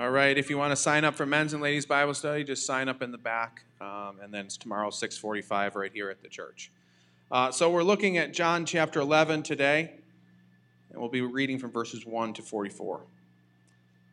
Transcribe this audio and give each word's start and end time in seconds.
All 0.00 0.08
right, 0.08 0.38
if 0.38 0.48
you 0.48 0.56
want 0.56 0.72
to 0.72 0.76
sign 0.76 1.04
up 1.04 1.14
for 1.14 1.26
men's 1.26 1.52
and 1.52 1.60
ladies 1.60 1.84
Bible 1.84 2.14
study, 2.14 2.42
just 2.42 2.64
sign 2.64 2.88
up 2.88 3.02
in 3.02 3.12
the 3.12 3.18
back, 3.18 3.64
um, 3.82 4.16
and 4.22 4.32
then 4.32 4.46
it's 4.46 4.56
tomorrow 4.56 4.88
6:45 4.88 5.74
right 5.74 5.92
here 5.92 6.08
at 6.08 6.22
the 6.22 6.28
church. 6.30 6.70
Uh, 7.30 7.50
so 7.50 7.68
we're 7.68 7.82
looking 7.82 8.16
at 8.16 8.32
John 8.32 8.64
chapter 8.64 9.00
11 9.00 9.42
today, 9.42 9.92
and 10.90 10.98
we'll 10.98 11.10
be 11.10 11.20
reading 11.20 11.58
from 11.58 11.70
verses 11.70 12.06
1 12.06 12.32
to 12.32 12.40
44. 12.40 13.00
It 13.00 13.04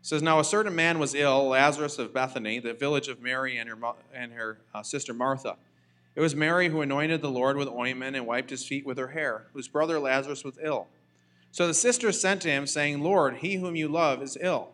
says, 0.01 0.21
Now 0.21 0.41
a 0.41 0.43
certain 0.43 0.75
man 0.75 0.99
was 0.99 1.15
ill, 1.15 1.47
Lazarus 1.47 1.97
of 1.99 2.13
Bethany, 2.13 2.59
the 2.59 2.73
village 2.73 3.07
of 3.07 3.21
Mary 3.21 3.55
and 3.55 3.69
her, 3.69 3.77
and 4.13 4.33
her 4.33 4.59
uh, 4.75 4.83
sister 4.83 5.13
Martha. 5.13 5.55
It 6.17 6.19
was 6.19 6.35
Mary 6.35 6.67
who 6.67 6.81
anointed 6.81 7.21
the 7.21 7.31
Lord 7.31 7.55
with 7.55 7.69
ointment 7.69 8.17
and 8.17 8.27
wiped 8.27 8.49
his 8.49 8.65
feet 8.65 8.85
with 8.85 8.97
her 8.97 9.07
hair, 9.07 9.47
whose 9.53 9.69
brother 9.69 10.01
Lazarus 10.01 10.43
was 10.43 10.59
ill. 10.61 10.87
So 11.53 11.65
the 11.65 11.73
sisters 11.73 12.19
sent 12.19 12.41
to 12.41 12.49
him, 12.49 12.67
saying, 12.67 13.01
Lord, 13.01 13.37
he 13.37 13.55
whom 13.55 13.77
you 13.77 13.87
love 13.87 14.21
is 14.21 14.37
ill. 14.41 14.73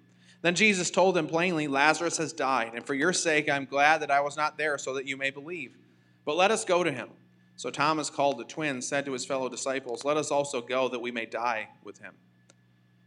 Then 0.41 0.55
Jesus 0.55 0.89
told 0.89 1.15
them 1.15 1.27
plainly, 1.27 1.67
Lazarus 1.67 2.17
has 2.17 2.33
died, 2.33 2.71
and 2.73 2.85
for 2.85 2.95
your 2.95 3.13
sake 3.13 3.49
I 3.49 3.55
am 3.55 3.65
glad 3.65 4.01
that 4.01 4.11
I 4.11 4.21
was 4.21 4.35
not 4.35 4.57
there 4.57 4.77
so 4.77 4.93
that 4.95 5.07
you 5.07 5.15
may 5.15 5.29
believe. 5.29 5.77
But 6.25 6.35
let 6.35 6.51
us 6.51 6.65
go 6.65 6.83
to 6.83 6.91
him. 6.91 7.09
So 7.57 7.69
Thomas, 7.69 8.09
called 8.09 8.39
the 8.39 8.43
twin, 8.43 8.81
said 8.81 9.05
to 9.05 9.13
his 9.13 9.25
fellow 9.25 9.47
disciples, 9.47 10.03
Let 10.03 10.17
us 10.17 10.31
also 10.31 10.61
go 10.61 10.89
that 10.89 10.99
we 11.01 11.11
may 11.11 11.27
die 11.27 11.69
with 11.83 11.99
him. 11.99 12.13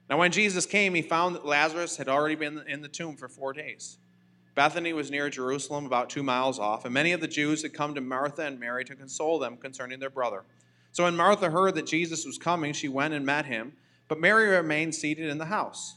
Now, 0.09 0.19
when 0.19 0.31
Jesus 0.31 0.67
came, 0.67 0.95
he 0.95 1.03
found 1.03 1.35
that 1.35 1.47
Lazarus 1.47 1.97
had 1.97 2.09
already 2.09 2.37
been 2.37 2.63
in 2.69 2.83
the 2.83 2.89
tomb 2.89 3.17
for 3.17 3.29
four 3.29 3.53
days. 3.53 3.99
Bethany 4.55 4.93
was 4.93 5.11
near 5.11 5.29
Jerusalem, 5.29 5.87
about 5.87 6.11
two 6.11 6.23
miles 6.23 6.61
off, 6.61 6.85
and 6.85 6.95
many 6.95 7.11
of 7.11 7.21
the 7.21 7.27
Jews 7.27 7.63
had 7.63 7.75
come 7.75 7.95
to 7.95 8.01
Martha 8.01 8.43
and 8.43 8.61
Mary 8.61 8.85
to 8.85 8.95
console 8.95 9.41
them 9.41 9.57
concerning 9.57 9.99
their 9.99 10.11
brother. 10.11 10.45
So 10.93 11.03
when 11.03 11.17
Martha 11.17 11.51
heard 11.51 11.75
that 11.75 11.87
Jesus 11.87 12.25
was 12.25 12.39
coming, 12.39 12.73
she 12.73 12.87
went 12.87 13.15
and 13.15 13.27
met 13.27 13.47
him, 13.47 13.73
but 14.07 14.21
Mary 14.21 14.47
remained 14.47 14.95
seated 14.95 15.29
in 15.29 15.39
the 15.39 15.47
house. 15.47 15.97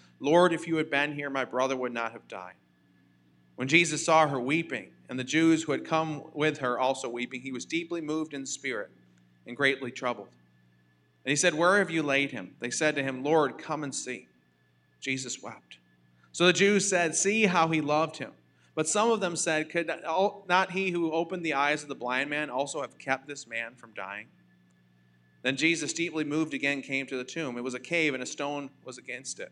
Lord, 0.21 0.53
if 0.53 0.67
you 0.67 0.77
had 0.77 0.89
been 0.89 1.13
here, 1.13 1.29
my 1.29 1.43
brother 1.43 1.75
would 1.75 1.93
not 1.93 2.13
have 2.13 2.27
died. 2.27 2.53
When 3.55 3.67
Jesus 3.67 4.05
saw 4.05 4.27
her 4.27 4.39
weeping, 4.39 4.91
and 5.11 5.19
the 5.19 5.25
Jews 5.25 5.63
who 5.63 5.73
had 5.73 5.83
come 5.83 6.23
with 6.33 6.59
her 6.59 6.79
also 6.79 7.09
weeping, 7.09 7.41
he 7.41 7.51
was 7.51 7.65
deeply 7.65 7.99
moved 7.99 8.33
in 8.33 8.45
spirit 8.45 8.91
and 9.45 9.57
greatly 9.57 9.91
troubled. 9.91 10.29
And 11.25 11.29
he 11.29 11.35
said, 11.35 11.53
Where 11.53 11.79
have 11.79 11.91
you 11.91 12.01
laid 12.01 12.31
him? 12.31 12.55
They 12.59 12.69
said 12.69 12.95
to 12.95 13.03
him, 13.03 13.21
Lord, 13.21 13.57
come 13.57 13.83
and 13.83 13.93
see. 13.93 14.29
Jesus 15.01 15.43
wept. 15.43 15.79
So 16.31 16.45
the 16.45 16.53
Jews 16.53 16.87
said, 16.87 17.13
See 17.13 17.45
how 17.45 17.67
he 17.67 17.81
loved 17.81 18.17
him. 18.17 18.31
But 18.73 18.87
some 18.87 19.11
of 19.11 19.19
them 19.19 19.35
said, 19.35 19.69
Could 19.69 19.91
not 20.47 20.71
he 20.71 20.91
who 20.91 21.11
opened 21.11 21.43
the 21.43 21.55
eyes 21.55 21.83
of 21.83 21.89
the 21.89 21.95
blind 21.95 22.29
man 22.29 22.49
also 22.49 22.79
have 22.79 22.97
kept 22.97 23.27
this 23.27 23.45
man 23.45 23.75
from 23.75 23.93
dying? 23.93 24.27
Then 25.41 25.57
Jesus, 25.57 25.91
deeply 25.91 26.23
moved 26.23 26.53
again, 26.53 26.81
came 26.81 27.05
to 27.07 27.17
the 27.17 27.25
tomb. 27.25 27.57
It 27.57 27.63
was 27.65 27.73
a 27.73 27.79
cave, 27.79 28.13
and 28.13 28.23
a 28.23 28.27
stone 28.27 28.69
was 28.85 28.97
against 28.97 29.41
it. 29.41 29.51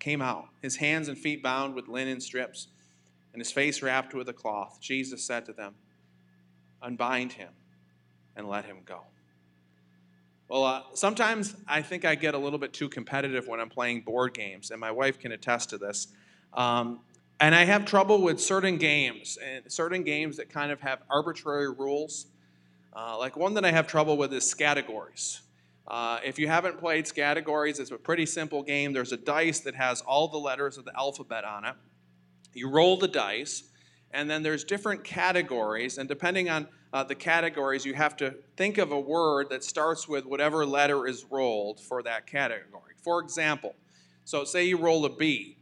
came 0.00 0.20
out, 0.20 0.48
his 0.62 0.76
hands 0.76 1.08
and 1.08 1.16
feet 1.16 1.42
bound 1.42 1.74
with 1.74 1.86
linen 1.86 2.20
strips, 2.20 2.68
and 3.32 3.40
his 3.40 3.52
face 3.52 3.82
wrapped 3.82 4.14
with 4.14 4.28
a 4.28 4.32
cloth. 4.32 4.78
Jesus 4.80 5.24
said 5.24 5.44
to 5.46 5.52
them, 5.52 5.74
Unbind 6.82 7.32
him 7.32 7.50
and 8.34 8.48
let 8.48 8.64
him 8.64 8.78
go. 8.84 9.02
Well, 10.48 10.64
uh, 10.64 10.82
sometimes 10.94 11.54
I 11.68 11.82
think 11.82 12.04
I 12.04 12.16
get 12.16 12.34
a 12.34 12.38
little 12.38 12.58
bit 12.58 12.72
too 12.72 12.88
competitive 12.88 13.46
when 13.46 13.60
I'm 13.60 13.68
playing 13.68 14.00
board 14.00 14.34
games, 14.34 14.72
and 14.72 14.80
my 14.80 14.90
wife 14.90 15.18
can 15.18 15.30
attest 15.30 15.70
to 15.70 15.78
this. 15.78 16.08
Um, 16.54 17.00
and 17.38 17.54
I 17.54 17.64
have 17.64 17.84
trouble 17.84 18.20
with 18.20 18.40
certain 18.40 18.76
games, 18.76 19.38
and 19.44 19.70
certain 19.70 20.02
games 20.02 20.36
that 20.38 20.50
kind 20.50 20.72
of 20.72 20.80
have 20.80 21.02
arbitrary 21.08 21.70
rules. 21.70 22.26
Uh, 22.92 23.16
like 23.16 23.36
one 23.36 23.54
that 23.54 23.64
I 23.64 23.70
have 23.70 23.86
trouble 23.86 24.16
with 24.16 24.32
is 24.32 24.52
categories. 24.52 25.40
Uh, 25.88 26.20
if 26.24 26.38
you 26.38 26.46
haven't 26.46 26.78
played 26.78 27.04
Scattergories, 27.04 27.80
it's 27.80 27.90
a 27.90 27.96
pretty 27.96 28.26
simple 28.26 28.62
game. 28.62 28.92
There's 28.92 29.12
a 29.12 29.16
dice 29.16 29.60
that 29.60 29.74
has 29.74 30.02
all 30.02 30.28
the 30.28 30.38
letters 30.38 30.78
of 30.78 30.84
the 30.84 30.96
alphabet 30.96 31.44
on 31.44 31.64
it. 31.64 31.74
You 32.52 32.70
roll 32.70 32.96
the 32.96 33.08
dice, 33.08 33.64
and 34.10 34.28
then 34.28 34.42
there's 34.42 34.64
different 34.64 35.04
categories, 35.04 35.98
and 35.98 36.08
depending 36.08 36.48
on 36.48 36.68
uh, 36.92 37.04
the 37.04 37.14
categories, 37.14 37.84
you 37.84 37.94
have 37.94 38.16
to 38.16 38.34
think 38.56 38.78
of 38.78 38.92
a 38.92 39.00
word 39.00 39.48
that 39.50 39.62
starts 39.62 40.08
with 40.08 40.26
whatever 40.26 40.66
letter 40.66 41.06
is 41.06 41.24
rolled 41.30 41.80
for 41.80 42.02
that 42.02 42.26
category. 42.26 42.94
For 43.02 43.20
example, 43.20 43.74
so 44.24 44.44
say 44.44 44.64
you 44.64 44.76
roll 44.76 45.04
a 45.04 45.08
B, 45.08 45.58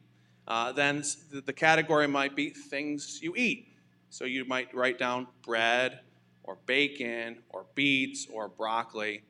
uh, 0.47 0.73
then 0.73 1.03
the 1.31 1.53
category 1.53 2.09
might 2.09 2.35
be 2.35 2.50
things 2.50 3.21
you 3.23 3.35
eat. 3.37 3.69
So 4.11 4.25
you 4.25 4.47
might 4.47 4.75
write 4.75 4.99
down 4.99 5.26
bread, 5.43 6.00
or 6.44 6.56
bacon, 6.64 7.43
or 7.50 7.67
beets, 7.75 8.26
or 8.32 8.49
broccoli. 8.49 9.23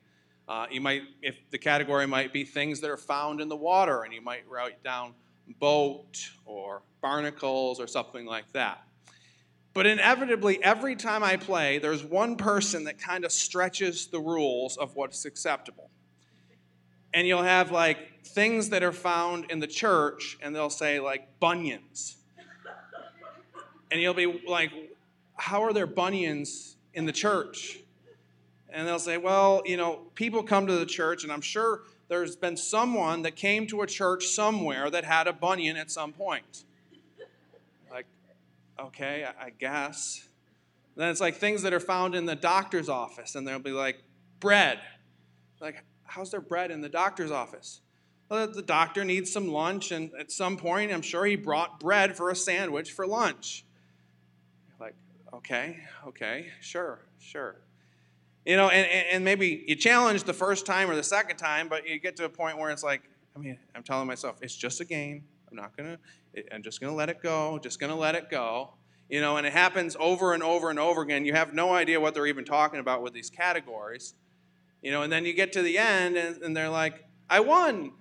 Uh, 0.49 0.65
you 0.71 0.81
might, 0.81 1.03
if 1.21 1.37
the 1.51 1.59
category 1.59 2.07
might 2.07 2.33
be 2.33 2.43
things 2.43 2.81
that 2.81 2.89
are 2.89 2.97
found 2.97 3.39
in 3.39 3.47
the 3.49 3.55
water, 3.55 4.01
and 4.01 4.11
you 4.11 4.19
might 4.19 4.41
write 4.49 4.83
down 4.83 5.13
boat 5.59 6.31
or 6.43 6.81
barnacles 7.01 7.79
or 7.79 7.85
something 7.85 8.25
like 8.25 8.51
that. 8.53 8.83
But 9.75 9.85
inevitably, 9.85 10.61
every 10.63 10.95
time 10.95 11.23
I 11.23 11.37
play, 11.37 11.77
there's 11.77 12.03
one 12.03 12.35
person 12.35 12.85
that 12.85 12.99
kind 12.99 13.23
of 13.23 13.31
stretches 13.31 14.07
the 14.07 14.19
rules 14.19 14.75
of 14.75 14.95
what's 14.95 15.23
acceptable. 15.25 15.91
and 17.13 17.27
you'll 17.27 17.43
have 17.43 17.71
like 17.71 18.23
things 18.25 18.69
that 18.69 18.83
are 18.83 18.91
found 18.91 19.49
in 19.49 19.59
the 19.59 19.67
church, 19.67 20.37
and 20.41 20.55
they'll 20.55 20.69
say 20.69 20.99
like 20.99 21.39
bunions. 21.39 22.17
And 23.91 23.99
you'll 23.99 24.13
be 24.13 24.41
like, 24.47 24.71
how 25.35 25.63
are 25.63 25.73
there 25.73 25.87
bunions 25.87 26.75
in 26.93 27.05
the 27.05 27.11
church? 27.11 27.79
And 28.71 28.87
they'll 28.87 28.99
say, 28.99 29.17
well, 29.17 29.63
you 29.65 29.77
know, 29.77 30.01
people 30.15 30.43
come 30.43 30.67
to 30.67 30.75
the 30.75 30.85
church, 30.85 31.23
and 31.23 31.31
I'm 31.31 31.41
sure 31.41 31.81
there's 32.07 32.35
been 32.35 32.57
someone 32.57 33.23
that 33.23 33.35
came 33.35 33.67
to 33.67 33.81
a 33.81 33.87
church 33.87 34.27
somewhere 34.27 34.89
that 34.89 35.03
had 35.03 35.27
a 35.27 35.33
bunion 35.33 35.77
at 35.77 35.89
some 35.91 36.13
point. 36.13 36.65
Like, 37.91 38.05
okay, 38.79 39.25
I 39.39 39.49
guess. 39.49 40.27
Then 40.95 41.09
it's 41.09 41.21
like 41.21 41.35
things 41.35 41.63
that 41.63 41.73
are 41.73 41.79
found 41.79 42.13
in 42.13 42.25
the 42.25 42.35
doctor's 42.35 42.89
office, 42.89 43.35
and 43.35 43.47
they'll 43.47 43.59
be 43.59 43.71
like, 43.71 44.03
bread. 44.39 44.79
Like, 45.59 45.83
how's 46.03 46.31
there 46.31 46.41
bread 46.41 46.71
in 46.71 46.81
the 46.81 46.89
doctor's 46.89 47.31
office? 47.31 47.81
Well, 48.29 48.47
the 48.47 48.61
doctor 48.61 49.03
needs 49.03 49.31
some 49.31 49.47
lunch, 49.47 49.91
and 49.91 50.11
at 50.19 50.31
some 50.31 50.57
point, 50.57 50.91
I'm 50.91 51.01
sure 51.01 51.25
he 51.25 51.35
brought 51.35 51.79
bread 51.79 52.15
for 52.15 52.29
a 52.29 52.35
sandwich 52.35 52.91
for 52.91 53.07
lunch. 53.07 53.65
Like, 54.79 54.95
okay, 55.33 55.77
okay, 56.07 56.47
sure, 56.61 56.99
sure. 57.17 57.55
You 58.45 58.57
know, 58.57 58.69
and, 58.69 58.87
and 59.11 59.23
maybe 59.23 59.63
you 59.67 59.75
challenge 59.75 60.23
the 60.23 60.33
first 60.33 60.65
time 60.65 60.89
or 60.89 60.95
the 60.95 61.03
second 61.03 61.37
time, 61.37 61.67
but 61.67 61.87
you 61.87 61.99
get 61.99 62.15
to 62.17 62.25
a 62.25 62.29
point 62.29 62.57
where 62.57 62.71
it's 62.71 62.83
like, 62.83 63.03
I 63.35 63.39
mean, 63.39 63.57
I'm 63.75 63.83
telling 63.83 64.07
myself, 64.07 64.39
it's 64.41 64.55
just 64.55 64.81
a 64.81 64.85
game. 64.85 65.23
I'm 65.49 65.57
not 65.57 65.75
going 65.75 65.97
to, 66.33 66.55
I'm 66.55 66.63
just 66.63 66.79
going 66.79 66.91
to 66.91 66.95
let 66.97 67.09
it 67.09 67.21
go, 67.21 67.59
just 67.61 67.79
going 67.79 67.91
to 67.91 67.97
let 67.97 68.15
it 68.15 68.29
go. 68.29 68.73
You 69.09 69.21
know, 69.21 69.37
and 69.37 69.47
it 69.47 69.53
happens 69.53 69.97
over 69.99 70.33
and 70.33 70.43
over 70.43 70.69
and 70.69 70.77
over 70.77 71.01
again. 71.01 71.25
You 71.25 71.33
have 71.33 71.53
no 71.53 71.73
idea 71.73 71.99
what 71.99 72.13
they're 72.13 72.27
even 72.27 72.45
talking 72.45 72.79
about 72.79 73.01
with 73.01 73.13
these 73.13 73.29
categories. 73.29 74.13
You 74.81 74.91
know, 74.91 75.01
and 75.01 75.11
then 75.11 75.25
you 75.25 75.33
get 75.33 75.51
to 75.53 75.61
the 75.61 75.77
end 75.77 76.15
and, 76.15 76.41
and 76.41 76.55
they're 76.55 76.69
like, 76.69 77.05
I 77.29 77.39
won. 77.39 77.91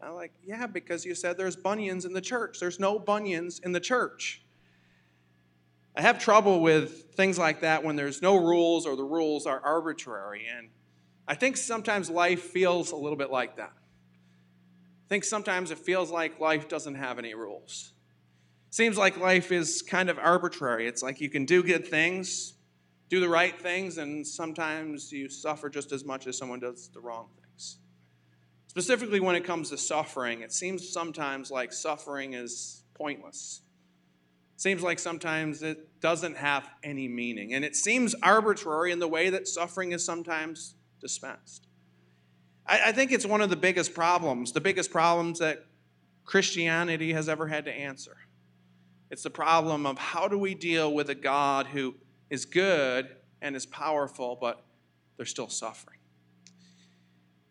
I'm 0.00 0.14
like, 0.14 0.32
yeah, 0.44 0.66
because 0.66 1.04
you 1.04 1.14
said 1.14 1.38
there's 1.38 1.56
bunions 1.56 2.04
in 2.04 2.12
the 2.12 2.20
church. 2.20 2.58
There's 2.58 2.80
no 2.80 2.98
bunions 2.98 3.60
in 3.60 3.72
the 3.72 3.80
church. 3.80 4.41
I 5.94 6.00
have 6.00 6.18
trouble 6.18 6.60
with 6.60 7.14
things 7.14 7.38
like 7.38 7.60
that 7.60 7.84
when 7.84 7.96
there's 7.96 8.22
no 8.22 8.36
rules 8.36 8.86
or 8.86 8.96
the 8.96 9.04
rules 9.04 9.46
are 9.46 9.60
arbitrary. 9.60 10.46
And 10.50 10.70
I 11.28 11.34
think 11.34 11.56
sometimes 11.56 12.08
life 12.08 12.42
feels 12.42 12.92
a 12.92 12.96
little 12.96 13.18
bit 13.18 13.30
like 13.30 13.56
that. 13.56 13.72
I 13.74 15.08
think 15.08 15.24
sometimes 15.24 15.70
it 15.70 15.78
feels 15.78 16.10
like 16.10 16.40
life 16.40 16.68
doesn't 16.68 16.94
have 16.94 17.18
any 17.18 17.34
rules. 17.34 17.92
Seems 18.70 18.96
like 18.96 19.18
life 19.18 19.52
is 19.52 19.82
kind 19.82 20.08
of 20.08 20.18
arbitrary. 20.18 20.88
It's 20.88 21.02
like 21.02 21.20
you 21.20 21.28
can 21.28 21.44
do 21.44 21.62
good 21.62 21.86
things, 21.86 22.54
do 23.10 23.20
the 23.20 23.28
right 23.28 23.60
things, 23.60 23.98
and 23.98 24.26
sometimes 24.26 25.12
you 25.12 25.28
suffer 25.28 25.68
just 25.68 25.92
as 25.92 26.06
much 26.06 26.26
as 26.26 26.38
someone 26.38 26.60
does 26.60 26.88
the 26.88 27.00
wrong 27.00 27.28
things. 27.42 27.76
Specifically, 28.68 29.20
when 29.20 29.36
it 29.36 29.44
comes 29.44 29.68
to 29.68 29.76
suffering, 29.76 30.40
it 30.40 30.50
seems 30.50 30.88
sometimes 30.88 31.50
like 31.50 31.74
suffering 31.74 32.32
is 32.32 32.84
pointless. 32.94 33.60
Seems 34.62 34.80
like 34.80 35.00
sometimes 35.00 35.64
it 35.64 36.00
doesn't 36.00 36.36
have 36.36 36.70
any 36.84 37.08
meaning. 37.08 37.52
And 37.54 37.64
it 37.64 37.74
seems 37.74 38.14
arbitrary 38.22 38.92
in 38.92 39.00
the 39.00 39.08
way 39.08 39.28
that 39.28 39.48
suffering 39.48 39.90
is 39.90 40.04
sometimes 40.04 40.76
dispensed. 41.00 41.66
I, 42.64 42.80
I 42.90 42.92
think 42.92 43.10
it's 43.10 43.26
one 43.26 43.40
of 43.40 43.50
the 43.50 43.56
biggest 43.56 43.92
problems, 43.92 44.52
the 44.52 44.60
biggest 44.60 44.92
problems 44.92 45.40
that 45.40 45.66
Christianity 46.24 47.12
has 47.12 47.28
ever 47.28 47.48
had 47.48 47.64
to 47.64 47.72
answer. 47.72 48.16
It's 49.10 49.24
the 49.24 49.30
problem 49.30 49.84
of 49.84 49.98
how 49.98 50.28
do 50.28 50.38
we 50.38 50.54
deal 50.54 50.94
with 50.94 51.10
a 51.10 51.16
God 51.16 51.66
who 51.66 51.96
is 52.30 52.44
good 52.44 53.08
and 53.40 53.56
is 53.56 53.66
powerful, 53.66 54.38
but 54.40 54.62
they're 55.16 55.26
still 55.26 55.48
suffering. 55.48 55.98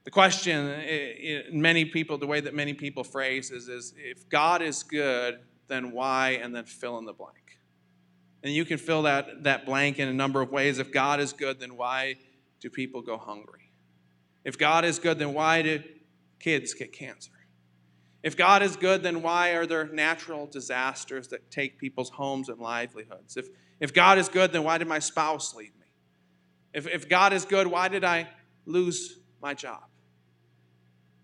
The 0.06 0.12
question, 0.12 1.52
many 1.52 1.84
people, 1.84 2.18
the 2.18 2.26
way 2.26 2.40
that 2.40 2.54
many 2.54 2.74
people 2.74 3.04
phrase 3.04 3.52
is, 3.52 3.68
is 3.68 3.94
if 3.98 4.30
God 4.30 4.62
is 4.62 4.82
good, 4.82 5.40
then 5.72 5.92
why, 5.92 6.40
and 6.42 6.56
then 6.56 6.66
fill 6.66 6.98
in 6.98 7.06
the 7.06 7.14
blank. 7.14 7.60
And 8.44 8.54
you 8.54 8.66
can 8.66 8.78
fill 8.78 9.04
that, 9.04 9.44
that 9.44 9.66
blank 9.66 10.00
in 10.00 10.08
a 10.08 10.14
number 10.14 10.42
of 10.42 10.52
ways. 10.52 10.80
If 10.80 10.92
God 10.92 11.20
is 11.20 11.32
good, 11.32 11.60
then 11.60 11.78
why 11.78 12.16
do 12.60 12.70
people 12.70 13.02
go 13.02 13.18
hungry? 13.18 13.72
If 14.44 14.58
God 14.58 14.84
is 14.84 15.00
good, 15.00 15.20
then 15.20 15.34
why 15.34 15.62
do 15.62 15.84
kids 16.40 16.74
get 16.74 16.92
cancer? 16.92 17.32
If 18.24 18.38
God 18.38 18.62
is 18.62 18.76
good, 18.76 19.02
then 19.04 19.22
why 19.22 19.52
are 19.52 19.66
there 19.66 19.86
natural 19.88 20.46
disasters 20.46 21.28
that 21.30 21.50
take 21.50 21.80
people's 21.80 22.10
homes 22.10 22.50
and 22.50 22.60
livelihoods? 22.60 23.38
If, 23.38 23.48
if 23.80 23.94
God 23.94 24.18
is 24.18 24.30
good, 24.30 24.52
then 24.52 24.64
why 24.64 24.78
did 24.78 24.88
my 24.88 25.00
spouse 25.00 25.56
leave 25.56 25.76
me? 25.80 25.88
If, 26.74 26.88
if 26.88 27.10
God 27.10 27.34
is 27.34 27.46
good, 27.46 27.68
why 27.68 27.88
did 27.88 28.04
I 28.04 28.28
lose 28.66 29.20
my 29.42 29.54
job? 29.54 29.84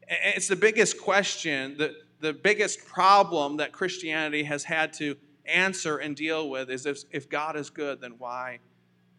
It's 0.08 0.48
the 0.48 0.56
biggest 0.56 1.00
question 1.00 1.78
that 1.78 1.92
the 2.20 2.34
biggest 2.34 2.86
problem 2.86 3.58
that 3.58 3.72
Christianity 3.72 4.44
has 4.44 4.64
had 4.64 4.94
to 4.94 5.16
answer 5.46 5.98
and 5.98 6.16
deal 6.16 6.50
with 6.50 6.70
is 6.70 6.86
if, 6.86 7.04
if 7.12 7.30
God 7.30 7.56
is 7.56 7.70
good, 7.70 8.02
then 8.02 8.16
why 8.18 8.60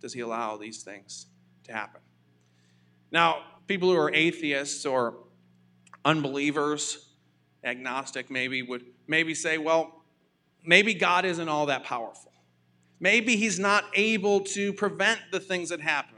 does 0.01 0.13
he 0.13 0.21
allow 0.21 0.57
these 0.57 0.83
things 0.83 1.27
to 1.65 1.73
happen? 1.73 2.01
Now, 3.11 3.43
people 3.67 3.91
who 3.91 3.97
are 3.97 4.13
atheists 4.13 4.85
or 4.85 5.15
unbelievers, 6.05 7.09
agnostic 7.65 8.31
maybe, 8.31 8.63
would 8.63 8.85
maybe 9.07 9.35
say, 9.35 9.59
well, 9.59 10.03
maybe 10.65 10.95
God 10.95 11.25
isn't 11.25 11.49
all 11.49 11.67
that 11.67 11.85
powerful. 11.85 12.33
Maybe 13.01 13.37
he's 13.37 13.59
not 13.59 13.85
able 13.95 14.41
to 14.41 14.73
prevent 14.73 15.21
the 15.31 15.41
things 15.41 15.69
that 15.69 15.81
happen. 15.81 16.17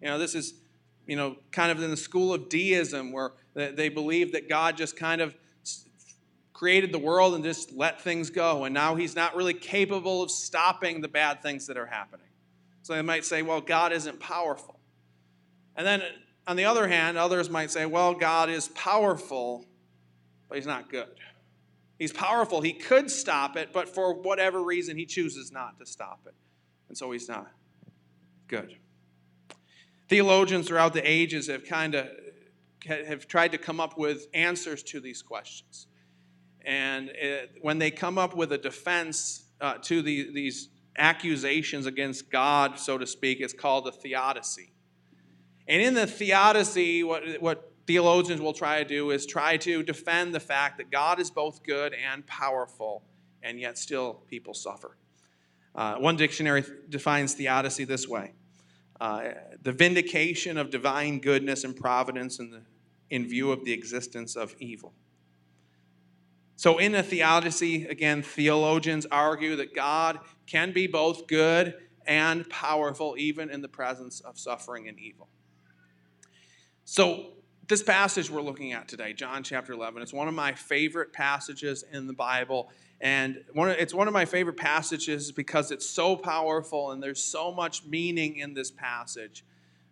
You 0.00 0.08
know, 0.08 0.18
this 0.18 0.34
is, 0.34 0.54
you 1.06 1.16
know, 1.16 1.36
kind 1.50 1.72
of 1.72 1.82
in 1.82 1.90
the 1.90 1.96
school 1.96 2.32
of 2.32 2.48
deism 2.48 3.12
where 3.12 3.32
they 3.54 3.88
believe 3.88 4.32
that 4.32 4.48
God 4.48 4.76
just 4.76 4.96
kind 4.96 5.20
of 5.20 5.34
created 6.56 6.90
the 6.90 6.98
world 6.98 7.34
and 7.34 7.44
just 7.44 7.70
let 7.72 8.00
things 8.00 8.30
go. 8.30 8.64
And 8.64 8.72
now 8.72 8.94
he's 8.94 9.14
not 9.14 9.36
really 9.36 9.52
capable 9.52 10.22
of 10.22 10.30
stopping 10.30 11.02
the 11.02 11.08
bad 11.08 11.42
things 11.42 11.66
that 11.66 11.76
are 11.76 11.84
happening. 11.84 12.28
So 12.80 12.94
they 12.94 13.02
might 13.02 13.26
say, 13.26 13.42
well, 13.42 13.60
God 13.60 13.92
isn't 13.92 14.18
powerful. 14.20 14.80
And 15.76 15.86
then 15.86 16.02
on 16.46 16.56
the 16.56 16.64
other 16.64 16.88
hand, 16.88 17.18
others 17.18 17.50
might 17.50 17.70
say, 17.70 17.84
well, 17.84 18.14
God 18.14 18.48
is 18.48 18.68
powerful, 18.68 19.66
but 20.48 20.56
he's 20.56 20.66
not 20.66 20.88
good. 20.88 21.10
He's 21.98 22.12
powerful. 22.12 22.62
He 22.62 22.72
could 22.72 23.10
stop 23.10 23.58
it, 23.58 23.68
but 23.74 23.86
for 23.86 24.14
whatever 24.14 24.62
reason, 24.62 24.96
he 24.96 25.04
chooses 25.04 25.52
not 25.52 25.78
to 25.78 25.84
stop 25.84 26.20
it. 26.26 26.34
And 26.88 26.96
so 26.96 27.10
he's 27.10 27.28
not 27.28 27.50
good. 28.48 28.76
Theologians 30.08 30.68
throughout 30.68 30.94
the 30.94 31.06
ages 31.06 31.48
have 31.48 31.66
kind 31.66 31.94
of 31.94 32.08
have 32.86 33.28
tried 33.28 33.52
to 33.52 33.58
come 33.58 33.78
up 33.78 33.98
with 33.98 34.28
answers 34.32 34.82
to 34.84 35.00
these 35.00 35.20
questions. 35.20 35.88
And 36.66 37.10
it, 37.14 37.58
when 37.62 37.78
they 37.78 37.90
come 37.90 38.18
up 38.18 38.34
with 38.34 38.52
a 38.52 38.58
defense 38.58 39.44
uh, 39.60 39.74
to 39.82 40.02
the, 40.02 40.30
these 40.34 40.68
accusations 40.98 41.86
against 41.86 42.30
God, 42.30 42.78
so 42.78 42.98
to 42.98 43.06
speak, 43.06 43.40
it's 43.40 43.54
called 43.54 43.86
a 43.86 43.92
theodicy. 43.92 44.72
And 45.68 45.80
in 45.80 45.94
the 45.94 46.06
theodicy, 46.06 47.04
what, 47.04 47.22
what 47.40 47.72
theologians 47.86 48.40
will 48.40 48.52
try 48.52 48.82
to 48.82 48.88
do 48.88 49.10
is 49.10 49.26
try 49.26 49.56
to 49.58 49.82
defend 49.82 50.34
the 50.34 50.40
fact 50.40 50.78
that 50.78 50.90
God 50.90 51.20
is 51.20 51.30
both 51.30 51.62
good 51.62 51.94
and 51.94 52.26
powerful, 52.26 53.04
and 53.42 53.60
yet 53.60 53.78
still 53.78 54.22
people 54.28 54.52
suffer. 54.52 54.96
Uh, 55.74 55.96
one 55.96 56.16
dictionary 56.16 56.64
defines 56.88 57.34
theodicy 57.34 57.84
this 57.84 58.08
way 58.08 58.32
uh, 59.00 59.28
the 59.62 59.72
vindication 59.72 60.56
of 60.56 60.70
divine 60.70 61.20
goodness 61.20 61.64
and 61.64 61.76
providence 61.76 62.38
in, 62.38 62.50
the, 62.50 62.62
in 63.10 63.28
view 63.28 63.52
of 63.52 63.64
the 63.64 63.72
existence 63.72 64.36
of 64.36 64.54
evil. 64.58 64.94
So, 66.58 66.78
in 66.78 66.94
a 66.94 67.02
theodicy, 67.02 67.84
again, 67.84 68.22
theologians 68.22 69.06
argue 69.12 69.56
that 69.56 69.74
God 69.74 70.20
can 70.46 70.72
be 70.72 70.86
both 70.86 71.26
good 71.26 71.74
and 72.06 72.48
powerful, 72.48 73.14
even 73.18 73.50
in 73.50 73.60
the 73.60 73.68
presence 73.68 74.20
of 74.20 74.38
suffering 74.38 74.88
and 74.88 74.98
evil. 74.98 75.28
So, 76.86 77.32
this 77.68 77.82
passage 77.82 78.30
we're 78.30 78.40
looking 78.40 78.72
at 78.72 78.88
today, 78.88 79.12
John 79.12 79.42
chapter 79.42 79.74
11, 79.74 80.00
it's 80.00 80.14
one 80.14 80.28
of 80.28 80.34
my 80.34 80.54
favorite 80.54 81.12
passages 81.12 81.84
in 81.92 82.06
the 82.06 82.14
Bible. 82.14 82.70
And 83.02 83.44
one 83.52 83.70
of, 83.70 83.76
it's 83.76 83.92
one 83.92 84.08
of 84.08 84.14
my 84.14 84.24
favorite 84.24 84.56
passages 84.56 85.32
because 85.32 85.70
it's 85.70 85.86
so 85.86 86.16
powerful 86.16 86.92
and 86.92 87.02
there's 87.02 87.22
so 87.22 87.52
much 87.52 87.84
meaning 87.84 88.36
in 88.36 88.54
this 88.54 88.70
passage. 88.70 89.44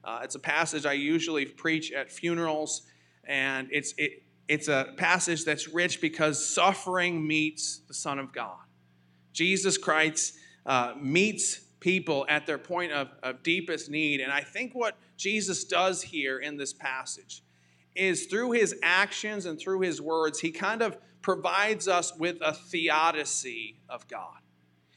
Uh, 0.02 0.20
it's 0.22 0.34
a 0.34 0.40
passage 0.40 0.86
I 0.86 0.94
usually 0.94 1.44
preach 1.44 1.92
at 1.92 2.10
funerals, 2.10 2.82
and 3.24 3.68
it's, 3.70 3.92
it, 3.98 4.23
it's 4.48 4.68
a 4.68 4.92
passage 4.96 5.44
that's 5.44 5.68
rich 5.68 6.00
because 6.00 6.44
suffering 6.44 7.26
meets 7.26 7.80
the 7.88 7.94
Son 7.94 8.18
of 8.18 8.32
God. 8.32 8.58
Jesus 9.32 9.78
Christ 9.78 10.34
uh, 10.66 10.94
meets 11.00 11.60
people 11.80 12.24
at 12.28 12.46
their 12.46 12.58
point 12.58 12.92
of, 12.92 13.08
of 13.22 13.42
deepest 13.42 13.90
need. 13.90 14.20
And 14.20 14.32
I 14.32 14.40
think 14.40 14.74
what 14.74 14.96
Jesus 15.16 15.64
does 15.64 16.02
here 16.02 16.38
in 16.38 16.56
this 16.56 16.72
passage 16.72 17.42
is 17.94 18.26
through 18.26 18.52
his 18.52 18.74
actions 18.82 19.46
and 19.46 19.58
through 19.58 19.80
his 19.80 20.00
words, 20.00 20.40
he 20.40 20.50
kind 20.50 20.82
of 20.82 20.96
provides 21.22 21.88
us 21.88 22.16
with 22.16 22.38
a 22.40 22.52
theodicy 22.52 23.76
of 23.88 24.06
God. 24.08 24.38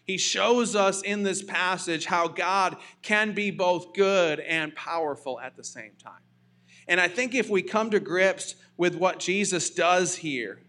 He 0.03 0.17
shows 0.17 0.75
us 0.75 1.01
in 1.01 1.23
this 1.23 1.43
passage 1.43 2.05
how 2.05 2.29
God 2.29 2.77
can 3.01 3.33
be 3.33 3.51
both 3.51 3.93
good 3.93 4.39
and 4.39 4.73
powerful 4.73 5.39
at 5.39 5.57
the 5.57 5.63
same 5.63 5.91
time. 6.01 6.21
And 6.87 7.01
I 7.01 7.07
think 7.07 7.35
if 7.35 7.49
we 7.49 7.61
come 7.61 7.89
to 7.91 7.99
grips 7.99 8.55
with 8.77 8.95
what 8.95 9.19
Jesus 9.19 9.69
does 9.69 10.15
here, 10.15 10.61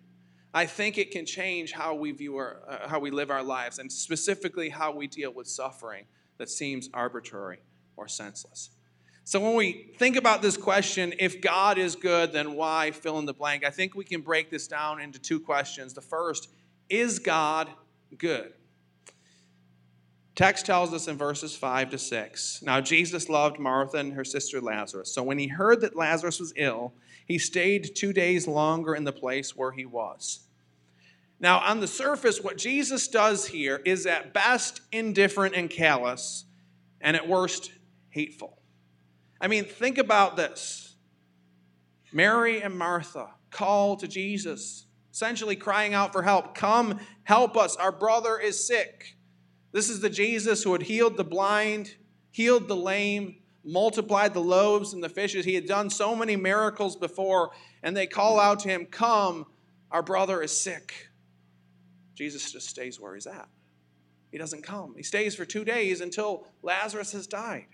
I 0.53 0.67
think 0.67 0.99
it 0.99 1.11
can 1.11 1.27
change 1.27 1.73
how 1.73 1.95
we 1.95 2.11
view 2.13 2.37
our, 2.37 2.63
uh, 2.69 2.89
how 2.89 2.99
we 2.99 3.11
live 3.11 3.31
our 3.31 3.43
lives, 3.43 3.79
and 3.79 3.93
specifically 3.93 4.71
how 4.71 4.93
we 4.93 5.07
deal 5.07 5.33
with 5.33 5.47
suffering 5.47 6.07
that 6.39 6.49
seems 6.49 6.89
arbitrary 6.95 7.59
or 7.97 8.09
senseless. 8.09 8.71
So 9.25 9.41
when 9.41 9.55
we 9.55 9.93
think 9.99 10.17
about 10.17 10.41
this 10.41 10.57
question, 10.57 11.13
if 11.19 11.43
God 11.43 11.77
is 11.77 11.95
good, 11.97 12.33
then 12.33 12.55
why 12.55 12.93
fill 12.93 13.19
in 13.19 13.27
the 13.27 13.35
blank? 13.35 13.63
I 13.63 13.71
think 13.71 13.95
we 13.95 14.05
can 14.05 14.23
break 14.23 14.51
this 14.51 14.67
down 14.67 15.03
into 15.03 15.19
two 15.19 15.39
questions. 15.39 15.93
The 15.93 16.01
first, 16.01 16.49
is 16.89 17.19
God 17.19 17.69
good? 18.17 18.55
Text 20.39 20.67
tells 20.67 20.95
us 20.95 21.09
in 21.09 21.17
verses 21.17 21.57
5 21.57 21.91
to 21.91 21.99
6. 21.99 22.63
Now 22.63 22.81
Jesus 22.81 23.29
loved 23.29 23.59
Martha 23.59 23.97
and 23.97 24.13
her 24.13 24.25
sister 24.25 24.61
Lazarus. 24.61 25.13
So 25.13 25.21
when 25.21 25.37
he 25.37 25.49
heard 25.49 25.81
that 25.81 25.97
Lazarus 25.97 26.39
was 26.39 26.53
ill, 26.55 26.95
he 27.27 27.41
stayed 27.41 27.97
2 27.97 28.13
days 28.13 28.47
longer 28.47 28.95
in 28.95 29.03
the 29.03 29.11
place 29.11 29.57
where 29.57 29.73
he 29.73 29.85
was. 29.85 30.47
Now, 31.41 31.59
on 31.59 31.81
the 31.81 31.89
surface, 31.89 32.41
what 32.41 32.57
Jesus 32.57 33.09
does 33.09 33.49
here 33.49 33.83
is 33.85 34.07
at 34.07 34.33
best 34.33 34.81
indifferent 34.93 35.57
and 35.57 35.69
callous, 35.69 36.45
and 37.01 37.17
at 37.17 37.29
worst 37.29 37.73
hateful. 38.11 38.61
I 39.41 39.49
mean, 39.49 39.65
think 39.65 39.99
about 39.99 40.37
this 40.37 40.95
Mary 42.13 42.63
and 42.63 42.79
Martha 42.79 43.31
call 43.51 43.97
to 43.97 44.07
Jesus, 44.07 44.87
essentially 45.13 45.57
crying 45.57 45.95
out 45.95 46.13
for 46.13 46.23
help. 46.23 46.55
Come, 46.55 47.01
help 47.25 47.57
us. 47.57 47.75
Our 47.75 47.91
brother 47.91 48.39
is 48.39 48.65
sick. 48.65 49.17
This 49.73 49.89
is 49.89 50.01
the 50.01 50.11
Jesus 50.11 50.63
who 50.63 50.73
had 50.73 50.83
healed 50.83 51.17
the 51.17 51.25
blind, 51.25 51.95
healed 52.31 52.69
the 52.69 52.77
lame, 52.77 53.37
multiplied 53.65 54.33
the 54.33 54.41
loaves 54.41 54.95
and 54.95 55.03
the 55.03 55.09
fishes. 55.09 55.45
He 55.45 55.55
had 55.55 55.67
done 55.67 55.91
so 55.91 56.17
many 56.17 56.37
miracles 56.37 56.97
before, 56.97 57.51
and 57.83 57.97
they 57.97 58.07
call 58.07 58.41
out 58.41 58.61
to 58.61 58.69
him, 58.69 58.87
Come, 58.87 59.47
our 59.91 60.03
brother 60.03 60.43
is 60.43 60.59
sick. 60.59 61.09
Jesus 62.15 62.51
just 62.51 62.69
stays 62.69 62.99
where 63.01 63.15
he's 63.15 63.27
at. 63.27 63.49
He 64.31 64.39
doesn't 64.39 64.63
come. 64.63 64.95
He 64.97 65.03
stays 65.03 65.35
for 65.35 65.45
two 65.45 65.65
days 65.65 66.01
until 66.01 66.47
Lazarus 66.63 67.13
has 67.13 67.27
died. 67.27 67.67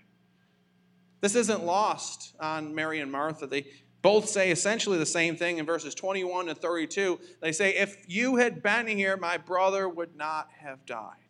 This 1.21 1.35
isn't 1.35 1.63
lost 1.63 2.35
on 2.39 2.75
Mary 2.75 2.99
and 2.99 3.11
Martha. 3.11 3.47
They 3.47 3.65
both 4.01 4.29
say 4.29 4.51
essentially 4.51 4.97
the 4.97 5.05
same 5.05 5.35
thing 5.35 5.57
in 5.57 5.65
verses 5.65 5.95
21 5.95 6.49
and 6.49 6.57
32. 6.57 7.19
They 7.41 7.51
say, 7.51 7.75
If 7.75 7.97
you 8.07 8.35
had 8.35 8.61
been 8.61 8.87
here, 8.87 9.17
my 9.17 9.37
brother 9.37 9.89
would 9.89 10.15
not 10.15 10.49
have 10.59 10.85
died. 10.85 11.24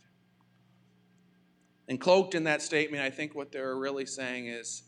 And 1.87 2.01
cloaked 2.01 2.33
in 2.35 2.45
that 2.45 2.61
statement, 2.61 3.03
I 3.03 3.09
think 3.09 3.35
what 3.35 3.51
they're 3.51 3.75
really 3.75 4.05
saying 4.05 4.47
is, 4.47 4.83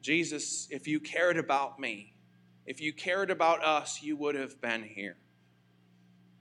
Jesus, 0.00 0.66
if 0.70 0.86
you 0.88 1.00
cared 1.00 1.38
about 1.38 1.78
me, 1.78 2.14
if 2.66 2.80
you 2.80 2.92
cared 2.92 3.30
about 3.30 3.64
us, 3.64 4.02
you 4.02 4.16
would 4.16 4.34
have 4.34 4.60
been 4.60 4.82
here. 4.82 5.16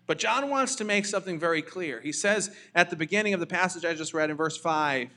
But 0.05 0.19
John 0.19 0.49
wants 0.49 0.75
to 0.75 0.83
make 0.83 1.05
something 1.05 1.39
very 1.39 1.61
clear. 1.61 2.01
He 2.01 2.11
says 2.11 2.53
at 2.75 2.89
the 2.89 2.95
beginning 2.95 3.33
of 3.33 3.39
the 3.39 3.47
passage 3.47 3.85
I 3.85 3.93
just 3.93 4.13
read 4.13 4.29
in 4.29 4.35
verse 4.35 4.57
5 4.57 5.09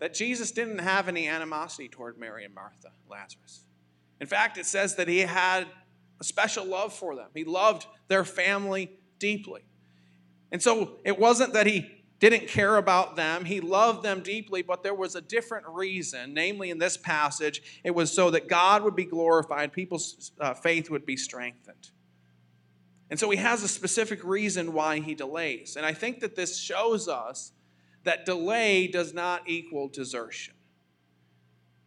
that 0.00 0.14
Jesus 0.14 0.50
didn't 0.50 0.78
have 0.78 1.06
any 1.06 1.28
animosity 1.28 1.88
toward 1.88 2.18
Mary 2.18 2.44
and 2.44 2.52
Martha, 2.52 2.90
Lazarus. 3.08 3.64
In 4.20 4.26
fact, 4.26 4.58
it 4.58 4.66
says 4.66 4.96
that 4.96 5.06
he 5.06 5.20
had 5.20 5.68
a 6.20 6.24
special 6.24 6.64
love 6.64 6.92
for 6.92 7.14
them. 7.14 7.28
He 7.34 7.44
loved 7.44 7.86
their 8.08 8.24
family 8.24 8.90
deeply. 9.20 9.62
And 10.50 10.60
so 10.60 10.98
it 11.04 11.18
wasn't 11.18 11.52
that 11.52 11.66
he 11.66 12.01
didn't 12.30 12.48
care 12.48 12.76
about 12.76 13.16
them, 13.16 13.44
he 13.44 13.60
loved 13.60 14.02
them 14.02 14.22
deeply, 14.22 14.62
but 14.62 14.82
there 14.82 14.94
was 14.94 15.16
a 15.16 15.20
different 15.20 15.66
reason. 15.68 16.34
Namely, 16.34 16.70
in 16.70 16.78
this 16.78 16.96
passage, 16.96 17.80
it 17.84 17.92
was 17.92 18.12
so 18.12 18.30
that 18.30 18.48
God 18.48 18.82
would 18.84 18.94
be 18.94 19.04
glorified, 19.04 19.72
people's 19.72 20.32
uh, 20.40 20.54
faith 20.54 20.90
would 20.90 21.04
be 21.04 21.16
strengthened. 21.16 21.90
And 23.10 23.18
so 23.18 23.28
he 23.28 23.36
has 23.36 23.62
a 23.62 23.68
specific 23.68 24.24
reason 24.24 24.72
why 24.72 25.00
he 25.00 25.14
delays. 25.14 25.76
And 25.76 25.84
I 25.84 25.92
think 25.92 26.20
that 26.20 26.36
this 26.36 26.58
shows 26.58 27.08
us 27.08 27.52
that 28.04 28.24
delay 28.24 28.86
does 28.86 29.12
not 29.12 29.48
equal 29.48 29.88
desertion. 29.88 30.54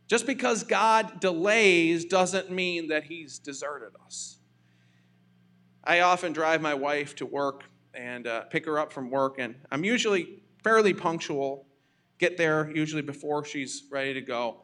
Just 0.08 0.27
because 0.27 0.63
God 0.63 1.20
delays 1.20 2.06
doesn't 2.06 2.51
mean 2.51 2.89
that 2.89 3.06
He's 3.06 3.39
deserted 3.39 3.94
us. 4.06 4.38
I 5.84 6.01
often 6.01 6.32
drive 6.32 6.62
my 6.62 6.74
wife 6.74 7.15
to 7.15 7.25
work 7.25 7.63
and 7.96 8.28
uh, 8.28 8.44
pick 8.44 8.66
her 8.66 8.80
up 8.80 8.92
from 8.92 9.10
work, 9.10 9.40
and 9.40 9.56
I'm 9.72 9.84
usually 9.84 10.44
fairly 10.64 10.94
punctual, 10.94 11.68
get 12.18 12.38
there 12.38 12.72
usually 12.75 13.02
before 13.02 13.46
she's 13.46 13.84
ready 13.92 14.14
to 14.14 14.22
go. 14.22 14.62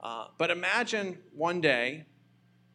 Uh, 0.00 0.26
but 0.38 0.50
imagine 0.50 1.18
one 1.34 1.60
day, 1.60 2.06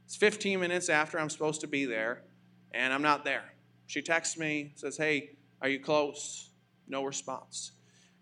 it's 0.05 0.15
15 0.15 0.59
minutes 0.59 0.89
after 0.89 1.19
I'm 1.19 1.29
supposed 1.29 1.61
to 1.61 1.67
be 1.67 1.85
there, 1.85 2.23
and 2.71 2.93
I'm 2.93 3.01
not 3.01 3.23
there. 3.23 3.53
She 3.85 4.01
texts 4.01 4.37
me, 4.37 4.73
says, 4.75 4.97
Hey, 4.97 5.37
are 5.61 5.69
you 5.69 5.79
close? 5.79 6.49
No 6.87 7.03
response. 7.03 7.71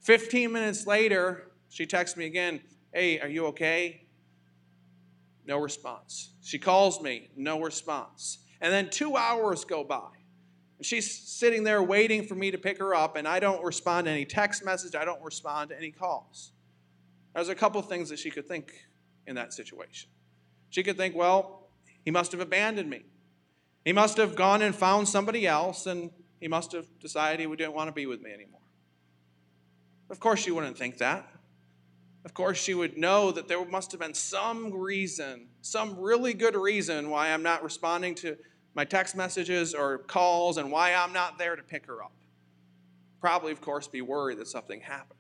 15 0.02 0.52
minutes 0.52 0.86
later, 0.86 1.52
she 1.70 1.86
texts 1.86 2.18
me 2.18 2.26
again, 2.26 2.62
Hey, 2.94 3.20
are 3.20 3.28
you 3.28 3.48
okay? 3.48 4.08
No 5.46 5.58
response. 5.58 6.34
She 6.42 6.60
calls 6.60 7.02
me, 7.02 7.32
no 7.36 7.62
response. 7.62 8.40
And 8.60 8.72
then 8.72 8.90
two 8.90 9.18
hours 9.18 9.66
go 9.66 9.84
by. 9.84 10.10
She's 10.82 11.12
sitting 11.12 11.64
there 11.64 11.82
waiting 11.84 12.26
for 12.26 12.36
me 12.36 12.52
to 12.52 12.58
pick 12.58 12.80
her 12.80 12.96
up, 12.96 13.16
and 13.16 13.28
I 13.28 13.40
don't 13.40 13.64
respond 13.64 14.06
to 14.06 14.12
any 14.12 14.26
text 14.26 14.66
message, 14.66 14.96
I 14.96 15.06
don't 15.06 15.22
respond 15.22 15.70
to 15.70 15.78
any 15.78 15.92
calls. 15.92 16.52
There's 17.36 17.50
a 17.50 17.56
couple 17.56 17.82
things 17.82 18.10
that 18.10 18.20
she 18.20 18.32
could 18.32 18.48
think 18.48 18.74
in 19.28 19.36
that 19.36 19.54
situation. 19.54 20.10
She 20.70 20.84
could 20.84 20.98
think, 20.98 21.16
well, 21.16 21.70
he 22.04 22.12
must 22.12 22.32
have 22.32 22.42
abandoned 22.42 22.90
me. 22.90 23.04
He 23.86 23.94
must 23.94 24.18
have 24.18 24.36
gone 24.36 24.62
and 24.62 24.76
found 24.76 25.08
somebody 25.08 25.48
else, 25.48 25.86
and 25.86 26.12
he 26.40 26.48
must 26.48 26.72
have 26.72 26.88
decided 27.00 27.40
he 27.40 27.56
didn't 27.56 27.74
want 27.74 27.88
to 27.88 27.94
be 27.94 28.06
with 28.06 28.22
me 28.22 28.32
anymore. 28.32 28.62
Of 30.10 30.20
course, 30.20 30.42
she 30.42 30.52
wouldn't 30.52 30.78
think 30.78 30.98
that. 30.98 31.28
Of 32.26 32.34
course, 32.34 32.62
she 32.62 32.74
would 32.74 32.98
know 32.98 33.32
that 33.32 33.48
there 33.48 33.64
must 33.66 33.92
have 33.92 34.02
been 34.02 34.14
some 34.14 34.72
reason, 34.74 35.48
some 35.62 35.98
really 35.98 36.34
good 36.34 36.56
reason 36.56 37.10
why 37.10 37.30
I'm 37.30 37.44
not 37.44 37.64
responding 37.64 38.14
to 38.16 38.38
my 38.74 38.86
text 38.86 39.16
messages 39.16 39.74
or 39.74 40.00
calls 40.00 40.58
and 40.58 40.72
why 40.72 40.94
I'm 40.94 41.14
not 41.14 41.38
there 41.38 41.56
to 41.56 41.64
pick 41.64 41.86
her 41.88 42.04
up. 42.04 42.14
Probably, 43.20 43.52
of 43.52 43.62
course, 43.62 43.88
be 43.88 44.02
worried 44.02 44.40
that 44.40 44.48
something 44.48 44.82
happened. 44.82 45.18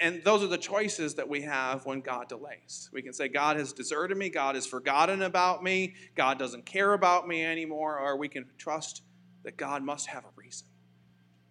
And, 0.00 0.24
those 0.24 0.42
are 0.42 0.48
the 0.48 0.58
choices 0.58 1.14
that 1.14 1.28
we 1.28 1.42
have 1.42 1.86
when 1.86 2.00
God 2.00 2.28
delays. 2.28 2.90
We 2.92 3.02
can 3.02 3.12
say, 3.12 3.28
God 3.28 3.56
has 3.56 3.72
deserted 3.72 4.16
me, 4.16 4.28
God 4.28 4.56
has 4.56 4.66
forgotten 4.66 5.22
about 5.22 5.62
me, 5.62 5.94
God 6.16 6.40
doesn't 6.40 6.66
care 6.66 6.92
about 6.92 7.28
me 7.28 7.44
anymore, 7.44 7.98
or 7.98 8.16
we 8.16 8.28
can 8.28 8.46
trust 8.58 9.02
that 9.44 9.56
God 9.56 9.84
must 9.84 10.08
have 10.08 10.24
a 10.24 10.30
reason, 10.34 10.66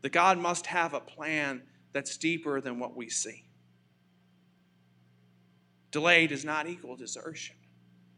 that 0.01 0.11
God 0.11 0.37
must 0.37 0.65
have 0.65 0.93
a 0.93 0.99
plan 0.99 1.61
that's 1.93 2.17
deeper 2.17 2.59
than 2.59 2.77
what 2.77 2.95
we 2.95 3.09
see. 3.09 3.45
Delay 5.91 6.27
does 6.27 6.43
not 6.43 6.67
equal 6.67 6.97
desertion. 6.97 7.55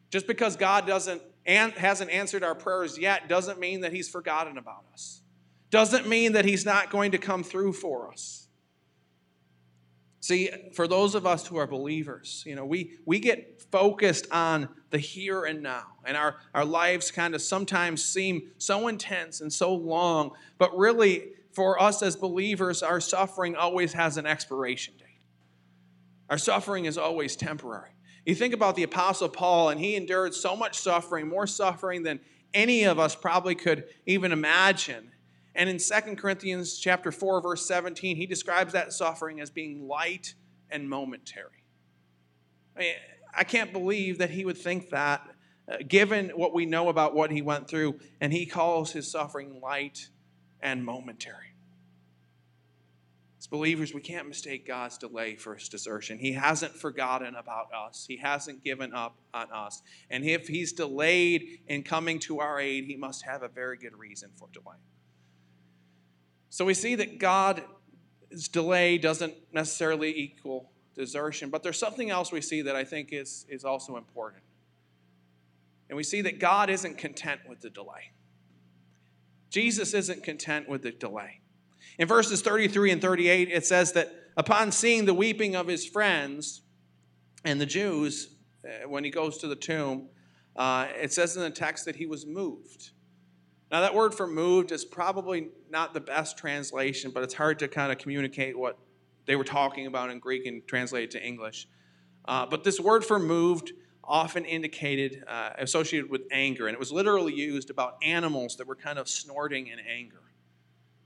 Just 0.10 0.28
because 0.28 0.56
God 0.58 0.88
doesn't 0.88 1.22
and 1.46 1.74
hasn't 1.74 2.12
answered 2.12 2.44
our 2.44 2.56
prayers 2.56 2.98
yet 2.98 3.28
doesn't 3.28 3.60
mean 3.60 3.82
that 3.82 3.94
he's 3.94 4.10
forgotten 4.10 4.58
about 4.58 4.86
us. 4.94 5.22
Doesn't 5.70 6.08
mean 6.08 6.34
that 6.34 6.46
he's 6.46 6.66
not 6.66 6.90
going 6.90 7.12
to 7.12 7.18
come 7.18 7.44
through 7.44 7.74
for 7.74 8.12
us. 8.12 8.48
See, 10.20 10.50
for 10.74 10.88
those 10.88 11.16
of 11.16 11.26
us 11.26 11.48
who 11.48 11.58
are 11.58 11.66
believers, 11.66 12.44
you 12.46 12.56
know, 12.56 12.66
we, 12.66 12.92
we 13.06 13.20
get 13.20 13.64
focused 13.72 14.28
on 14.32 14.70
the 14.92 15.00
here 15.00 15.46
and 15.46 15.64
now, 15.64 15.88
and 16.06 16.16
our, 16.16 16.36
our 16.54 16.64
lives 16.64 17.10
kind 17.10 17.34
of 17.34 17.42
sometimes 17.42 18.04
seem 18.04 18.52
so 18.60 18.88
intense 18.88 19.42
and 19.42 19.52
so 19.52 19.74
long, 19.74 20.32
but 20.60 20.78
really 20.78 21.30
for 21.54 21.82
us 21.82 22.04
as 22.04 22.16
believers, 22.16 22.84
our 22.84 23.02
suffering 23.02 23.56
always 23.56 23.94
has 23.94 24.18
an 24.18 24.28
expiration 24.28 24.94
date. 25.00 25.08
Our 26.30 26.38
suffering 26.38 26.86
is 26.86 27.00
always 27.00 27.36
temporary. 27.36 27.91
You 28.26 28.36
think 28.36 28.54
about 28.54 28.76
the 28.76 28.84
Apostle 28.84 29.30
Paul, 29.30 29.70
and 29.70 29.80
he 29.80 29.96
endured 29.96 30.34
so 30.34 30.56
much 30.56 30.78
suffering, 30.78 31.28
more 31.28 31.48
suffering 31.48 32.04
than 32.04 32.20
any 32.54 32.84
of 32.84 33.00
us 33.00 33.16
probably 33.16 33.56
could 33.56 33.86
even 34.06 34.32
imagine. 34.32 35.12
And 35.56 35.70
in 35.70 35.80
2 35.80 36.16
Corinthians 36.16 36.78
chapter 36.78 37.12
4, 37.12 37.42
verse 37.42 37.66
17, 37.66 38.16
he 38.16 38.26
describes 38.26 38.74
that 38.74 38.94
suffering 38.94 39.42
as 39.42 39.50
being 39.50 39.88
light 39.88 40.36
and 40.70 40.88
momentary. 40.88 41.66
I, 42.76 42.80
mean, 42.80 42.94
I 43.36 43.44
can't 43.44 43.74
believe 43.74 44.20
that 44.20 44.30
he 44.30 44.46
would 44.46 44.58
think 44.58 44.90
that, 44.92 45.28
uh, 45.70 45.78
given 45.88 46.30
what 46.30 46.54
we 46.54 46.66
know 46.66 46.90
about 46.90 47.16
what 47.16 47.32
he 47.32 47.42
went 47.42 47.68
through, 47.68 48.00
and 48.22 48.32
he 48.32 48.46
calls 48.46 48.92
his 48.92 49.12
suffering 49.12 49.60
light 49.62 50.10
and 50.62 50.86
momentary. 50.86 51.56
Believers, 53.52 53.94
we 53.94 54.00
can't 54.00 54.30
mistake 54.30 54.66
God's 54.66 54.98
delay 54.98 55.36
for 55.36 55.56
his 55.56 55.68
desertion. 55.68 56.18
He 56.18 56.32
hasn't 56.32 56.74
forgotten 56.74 57.36
about 57.36 57.68
us, 57.74 58.06
He 58.08 58.16
hasn't 58.16 58.64
given 58.64 58.94
up 58.94 59.18
on 59.34 59.52
us. 59.52 59.82
And 60.10 60.24
if 60.24 60.48
He's 60.48 60.72
delayed 60.72 61.60
in 61.68 61.84
coming 61.84 62.18
to 62.20 62.40
our 62.40 62.62
aid, 62.62 62.86
He 62.86 62.96
must 62.96 63.24
have 63.26 63.44
a 63.44 63.50
very 63.50 63.78
good 63.78 63.96
reason 64.00 64.30
for 64.38 64.48
delay. 64.54 64.78
So 66.50 66.64
we 66.64 66.74
see 66.74 66.96
that 66.96 67.20
God's 67.20 68.48
delay 68.54 68.98
doesn't 68.98 69.34
necessarily 69.52 70.18
equal 70.18 70.72
desertion, 70.96 71.50
but 71.50 71.62
there's 71.62 71.78
something 71.78 72.10
else 72.10 72.32
we 72.32 72.42
see 72.42 72.62
that 72.62 72.78
I 72.78 72.86
think 72.86 73.10
is, 73.12 73.46
is 73.50 73.66
also 73.66 73.98
important. 73.98 74.44
And 75.90 75.98
we 75.98 76.04
see 76.04 76.22
that 76.22 76.40
God 76.40 76.70
isn't 76.70 76.98
content 76.98 77.42
with 77.50 77.60
the 77.60 77.70
delay. 77.70 78.12
Jesus 79.50 79.94
isn't 79.94 80.24
content 80.24 80.70
with 80.70 80.84
the 80.84 80.92
delay. 80.92 81.42
In 81.98 82.08
verses 82.08 82.42
33 82.42 82.92
and 82.92 83.02
38, 83.02 83.50
it 83.50 83.66
says 83.66 83.94
that 83.94 84.14
upon 84.38 84.72
seeing 84.72 85.06
the 85.06 85.14
weeping 85.14 85.56
of 85.56 85.68
his 85.68 85.86
friends 85.86 86.62
and 87.44 87.60
the 87.60 87.66
Jews, 87.66 88.36
uh, 88.66 88.88
when 88.88 89.04
he 89.04 89.10
goes 89.10 89.38
to 89.40 89.48
the 89.48 89.56
tomb, 89.56 90.10
uh, 90.56 90.88
it 90.96 91.14
says 91.14 91.36
in 91.36 91.44
the 91.44 91.50
text 91.50 91.86
that 91.86 91.96
he 91.96 92.06
was 92.06 92.26
moved. 92.26 92.92
Now, 93.72 93.82
that 93.82 93.96
word 93.96 94.14
for 94.14 94.28
moved 94.28 94.72
is 94.72 94.84
probably 94.84 95.50
not 95.70 95.94
the 95.94 96.02
best 96.02 96.38
translation, 96.38 97.12
but 97.12 97.24
it's 97.24 97.34
hard 97.34 97.60
to 97.60 97.68
kind 97.68 97.92
of 97.92 97.98
communicate 97.98 98.58
what 98.58 98.78
they 99.26 99.36
were 99.36 99.46
talking 99.46 99.88
about 99.88 100.10
in 100.10 100.20
Greek 100.20 100.46
and 100.46 100.66
translate 100.68 101.06
it 101.06 101.12
to 101.12 101.26
English. 101.26 101.68
Uh, 102.26 102.46
but 102.46 102.64
this 102.64 102.80
word 102.80 103.06
for 103.06 103.18
moved 103.18 103.72
often 104.04 104.44
indicated, 104.44 105.24
uh, 105.28 105.52
associated 105.58 106.10
with 106.10 106.22
anger, 106.32 106.68
and 106.68 106.74
it 106.74 106.80
was 106.80 106.92
literally 106.92 107.34
used 107.34 107.70
about 107.70 107.96
animals 108.04 108.58
that 108.58 108.68
were 108.68 108.76
kind 108.76 109.00
of 109.00 109.08
snorting 109.08 109.68
in 109.68 109.80
anger. 109.80 110.21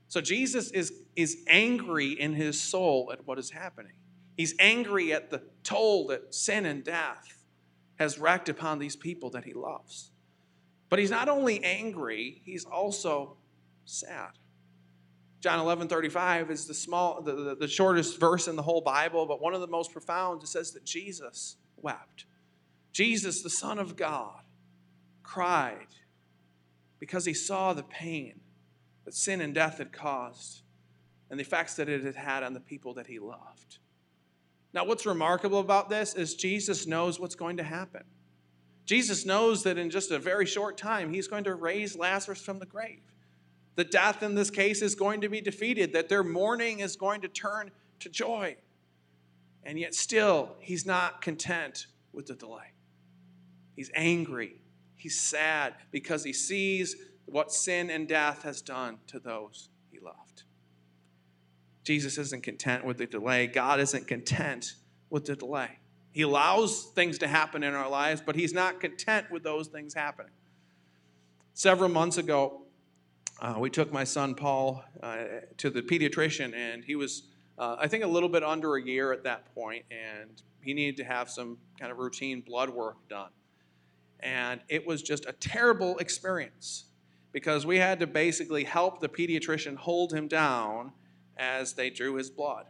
So 0.08 0.20
Jesus 0.20 0.70
is, 0.70 0.92
is 1.16 1.38
angry 1.48 2.12
in 2.12 2.34
his 2.34 2.60
soul 2.60 3.10
at 3.12 3.26
what 3.26 3.38
is 3.38 3.50
happening. 3.50 3.92
He's 4.36 4.54
angry 4.58 5.12
at 5.12 5.30
the 5.30 5.42
toll 5.64 6.08
that 6.08 6.34
sin 6.34 6.66
and 6.66 6.84
death 6.84 7.44
has 7.98 8.18
wreaked 8.18 8.48
upon 8.48 8.78
these 8.78 8.94
people 8.94 9.30
that 9.30 9.44
he 9.44 9.54
loves. 9.54 10.10
But 10.88 10.98
he's 10.98 11.10
not 11.10 11.28
only 11.28 11.64
angry, 11.64 12.42
he's 12.44 12.64
also 12.64 13.38
sad. 13.84 14.32
John 15.40 15.58
11, 15.58 15.88
35 15.88 16.50
is 16.50 16.66
the, 16.66 16.74
small, 16.74 17.22
the, 17.22 17.32
the, 17.32 17.56
the 17.56 17.68
shortest 17.68 18.20
verse 18.20 18.48
in 18.48 18.56
the 18.56 18.62
whole 18.62 18.80
Bible, 18.80 19.26
but 19.26 19.40
one 19.40 19.54
of 19.54 19.60
the 19.60 19.66
most 19.66 19.92
profound. 19.92 20.42
It 20.42 20.48
says 20.48 20.72
that 20.72 20.84
Jesus 20.84 21.56
wept. 21.76 22.26
Jesus, 22.92 23.42
the 23.42 23.50
Son 23.50 23.78
of 23.78 23.96
God, 23.96 24.42
cried 25.22 25.88
because 26.98 27.24
he 27.24 27.34
saw 27.34 27.72
the 27.72 27.82
pain 27.82 28.40
that 29.06 29.14
sin 29.14 29.40
and 29.40 29.54
death 29.54 29.78
had 29.78 29.92
caused 29.92 30.62
and 31.30 31.40
the 31.40 31.42
effects 31.42 31.74
that 31.74 31.88
it 31.88 32.04
had 32.04 32.16
had 32.16 32.42
on 32.42 32.52
the 32.52 32.60
people 32.60 32.94
that 32.94 33.06
he 33.06 33.18
loved. 33.18 33.78
Now, 34.74 34.84
what's 34.84 35.06
remarkable 35.06 35.60
about 35.60 35.88
this 35.88 36.14
is 36.14 36.34
Jesus 36.34 36.86
knows 36.86 37.18
what's 37.18 37.34
going 37.34 37.56
to 37.56 37.62
happen. 37.62 38.02
Jesus 38.84 39.24
knows 39.24 39.62
that 39.62 39.78
in 39.78 39.90
just 39.90 40.10
a 40.10 40.18
very 40.18 40.44
short 40.44 40.76
time, 40.76 41.12
he's 41.12 41.26
going 41.26 41.44
to 41.44 41.54
raise 41.54 41.96
Lazarus 41.96 42.42
from 42.42 42.58
the 42.58 42.66
grave. 42.66 43.00
The 43.76 43.84
death 43.84 44.22
in 44.22 44.34
this 44.34 44.50
case 44.50 44.82
is 44.82 44.94
going 44.94 45.22
to 45.22 45.28
be 45.28 45.40
defeated, 45.40 45.92
that 45.94 46.08
their 46.08 46.22
mourning 46.22 46.80
is 46.80 46.94
going 46.96 47.22
to 47.22 47.28
turn 47.28 47.70
to 48.00 48.08
joy. 48.08 48.56
And 49.62 49.78
yet, 49.78 49.94
still, 49.94 50.56
he's 50.60 50.86
not 50.86 51.22
content 51.22 51.86
with 52.12 52.26
the 52.26 52.34
delay. 52.34 52.72
He's 53.74 53.90
angry, 53.94 54.60
he's 54.94 55.20
sad 55.20 55.74
because 55.90 56.24
he 56.24 56.32
sees 56.32 56.96
what 57.26 57.52
sin 57.52 57.90
and 57.90 58.08
death 58.08 58.42
has 58.42 58.62
done 58.62 58.98
to 59.08 59.18
those 59.18 59.68
he 59.90 59.98
loved. 59.98 60.44
Jesus 61.84 62.18
isn't 62.18 62.42
content 62.42 62.84
with 62.84 62.98
the 62.98 63.06
delay. 63.06 63.46
God 63.46 63.78
isn't 63.80 64.08
content 64.08 64.74
with 65.10 65.24
the 65.26 65.36
delay. 65.36 65.78
He 66.12 66.22
allows 66.22 66.84
things 66.94 67.18
to 67.18 67.28
happen 67.28 67.62
in 67.62 67.74
our 67.74 67.88
lives, 67.88 68.22
but 68.24 68.34
He's 68.34 68.54
not 68.54 68.80
content 68.80 69.30
with 69.30 69.42
those 69.42 69.68
things 69.68 69.94
happening. 69.94 70.32
Several 71.54 71.88
months 71.88 72.16
ago, 72.16 72.62
uh, 73.40 73.56
we 73.58 73.70
took 73.70 73.92
my 73.92 74.04
son 74.04 74.34
Paul 74.34 74.82
uh, 75.02 75.16
to 75.58 75.70
the 75.70 75.82
pediatrician, 75.82 76.54
and 76.54 76.82
he 76.82 76.96
was, 76.96 77.24
uh, 77.58 77.76
I 77.78 77.86
think, 77.86 78.02
a 78.02 78.06
little 78.06 78.30
bit 78.30 78.42
under 78.42 78.76
a 78.76 78.82
year 78.82 79.12
at 79.12 79.24
that 79.24 79.54
point, 79.54 79.84
and 79.90 80.42
he 80.62 80.72
needed 80.72 80.96
to 80.98 81.04
have 81.04 81.28
some 81.28 81.58
kind 81.78 81.92
of 81.92 81.98
routine 81.98 82.40
blood 82.40 82.70
work 82.70 82.96
done. 83.08 83.30
And 84.20 84.60
it 84.68 84.86
was 84.86 85.02
just 85.02 85.26
a 85.26 85.32
terrible 85.32 85.98
experience 85.98 86.86
because 87.32 87.66
we 87.66 87.78
had 87.78 88.00
to 88.00 88.06
basically 88.06 88.64
help 88.64 89.00
the 89.00 89.08
pediatrician 89.08 89.76
hold 89.76 90.12
him 90.12 90.28
down 90.28 90.92
as 91.36 91.74
they 91.74 91.90
drew 91.90 92.14
his 92.14 92.30
blood. 92.30 92.66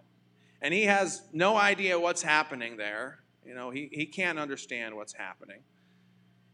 And 0.60 0.74
he 0.74 0.84
has 0.84 1.22
no 1.32 1.56
idea 1.56 1.98
what's 2.00 2.22
happening 2.22 2.76
there. 2.76 3.20
You 3.44 3.54
know, 3.54 3.70
he, 3.70 3.88
he 3.92 4.06
can't 4.06 4.38
understand 4.38 4.96
what's 4.96 5.12
happening. 5.12 5.60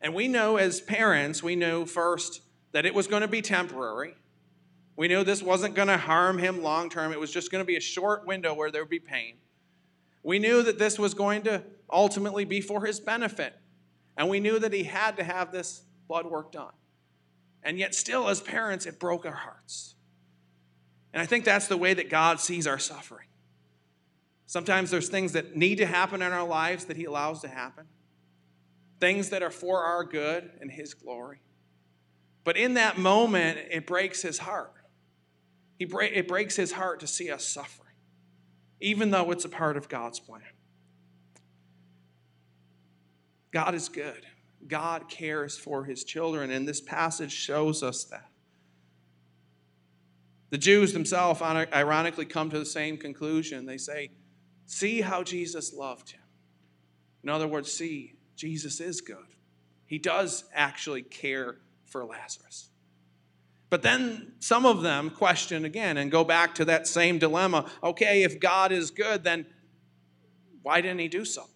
And 0.00 0.14
we 0.14 0.28
know 0.28 0.56
as 0.56 0.80
parents, 0.80 1.42
we 1.42 1.56
knew 1.56 1.86
first 1.86 2.42
that 2.72 2.84
it 2.84 2.94
was 2.94 3.06
going 3.06 3.22
to 3.22 3.28
be 3.28 3.40
temporary. 3.40 4.14
We 4.96 5.08
knew 5.08 5.24
this 5.24 5.42
wasn't 5.42 5.74
going 5.74 5.88
to 5.88 5.96
harm 5.96 6.38
him 6.38 6.62
long 6.62 6.90
term. 6.90 7.12
It 7.12 7.20
was 7.20 7.30
just 7.30 7.50
going 7.50 7.62
to 7.62 7.66
be 7.66 7.76
a 7.76 7.80
short 7.80 8.26
window 8.26 8.52
where 8.52 8.70
there 8.70 8.82
would 8.82 8.90
be 8.90 8.98
pain. 8.98 9.36
We 10.22 10.38
knew 10.38 10.62
that 10.62 10.78
this 10.78 10.98
was 10.98 11.14
going 11.14 11.42
to 11.42 11.62
ultimately 11.90 12.44
be 12.44 12.60
for 12.60 12.84
his 12.84 13.00
benefit. 13.00 13.54
And 14.16 14.28
we 14.28 14.40
knew 14.40 14.58
that 14.58 14.72
he 14.72 14.84
had 14.84 15.16
to 15.16 15.24
have 15.24 15.52
this 15.52 15.82
blood 16.08 16.26
work 16.26 16.52
done. 16.52 16.72
And 17.62 17.78
yet, 17.78 17.94
still, 17.94 18.28
as 18.28 18.40
parents, 18.40 18.86
it 18.86 18.98
broke 18.98 19.24
our 19.24 19.32
hearts. 19.32 19.94
And 21.12 21.22
I 21.22 21.26
think 21.26 21.44
that's 21.44 21.68
the 21.68 21.76
way 21.76 21.94
that 21.94 22.10
God 22.10 22.40
sees 22.40 22.66
our 22.66 22.78
suffering. 22.78 23.28
Sometimes 24.46 24.90
there's 24.90 25.08
things 25.08 25.32
that 25.32 25.56
need 25.56 25.76
to 25.76 25.86
happen 25.86 26.22
in 26.22 26.32
our 26.32 26.46
lives 26.46 26.86
that 26.86 26.96
He 26.96 27.04
allows 27.04 27.40
to 27.40 27.48
happen, 27.48 27.86
things 29.00 29.30
that 29.30 29.42
are 29.42 29.50
for 29.50 29.82
our 29.84 30.04
good 30.04 30.50
and 30.60 30.70
His 30.70 30.94
glory. 30.94 31.40
But 32.44 32.56
in 32.56 32.74
that 32.74 32.98
moment, 32.98 33.58
it 33.70 33.86
breaks 33.86 34.22
His 34.22 34.38
heart. 34.38 34.72
He 35.78 35.84
break, 35.84 36.12
it 36.14 36.28
breaks 36.28 36.56
His 36.56 36.72
heart 36.72 37.00
to 37.00 37.06
see 37.06 37.30
us 37.30 37.46
suffering, 37.46 37.94
even 38.80 39.10
though 39.10 39.30
it's 39.30 39.44
a 39.44 39.48
part 39.48 39.76
of 39.76 39.88
God's 39.88 40.18
plan. 40.18 40.42
God 43.52 43.74
is 43.74 43.88
good. 43.88 44.26
God 44.68 45.08
cares 45.08 45.56
for 45.56 45.84
his 45.84 46.04
children, 46.04 46.50
and 46.50 46.66
this 46.66 46.80
passage 46.80 47.32
shows 47.32 47.82
us 47.82 48.04
that. 48.04 48.28
The 50.50 50.58
Jews 50.58 50.92
themselves 50.92 51.40
ironically 51.40 52.26
come 52.26 52.50
to 52.50 52.58
the 52.58 52.66
same 52.66 52.98
conclusion. 52.98 53.64
They 53.64 53.78
say, 53.78 54.10
See 54.66 55.00
how 55.00 55.22
Jesus 55.22 55.72
loved 55.72 56.12
him. 56.12 56.20
In 57.22 57.28
other 57.28 57.48
words, 57.48 57.72
see, 57.72 58.14
Jesus 58.36 58.80
is 58.80 59.00
good. 59.00 59.16
He 59.86 59.98
does 59.98 60.44
actually 60.54 61.02
care 61.02 61.56
for 61.86 62.04
Lazarus. 62.04 62.70
But 63.70 63.82
then 63.82 64.32
some 64.40 64.66
of 64.66 64.82
them 64.82 65.10
question 65.10 65.64
again 65.64 65.96
and 65.96 66.10
go 66.10 66.24
back 66.24 66.54
to 66.56 66.64
that 66.66 66.86
same 66.86 67.18
dilemma. 67.18 67.70
Okay, 67.82 68.22
if 68.22 68.38
God 68.40 68.72
is 68.72 68.90
good, 68.90 69.24
then 69.24 69.46
why 70.62 70.80
didn't 70.80 71.00
he 71.00 71.08
do 71.08 71.24
something? 71.24 71.51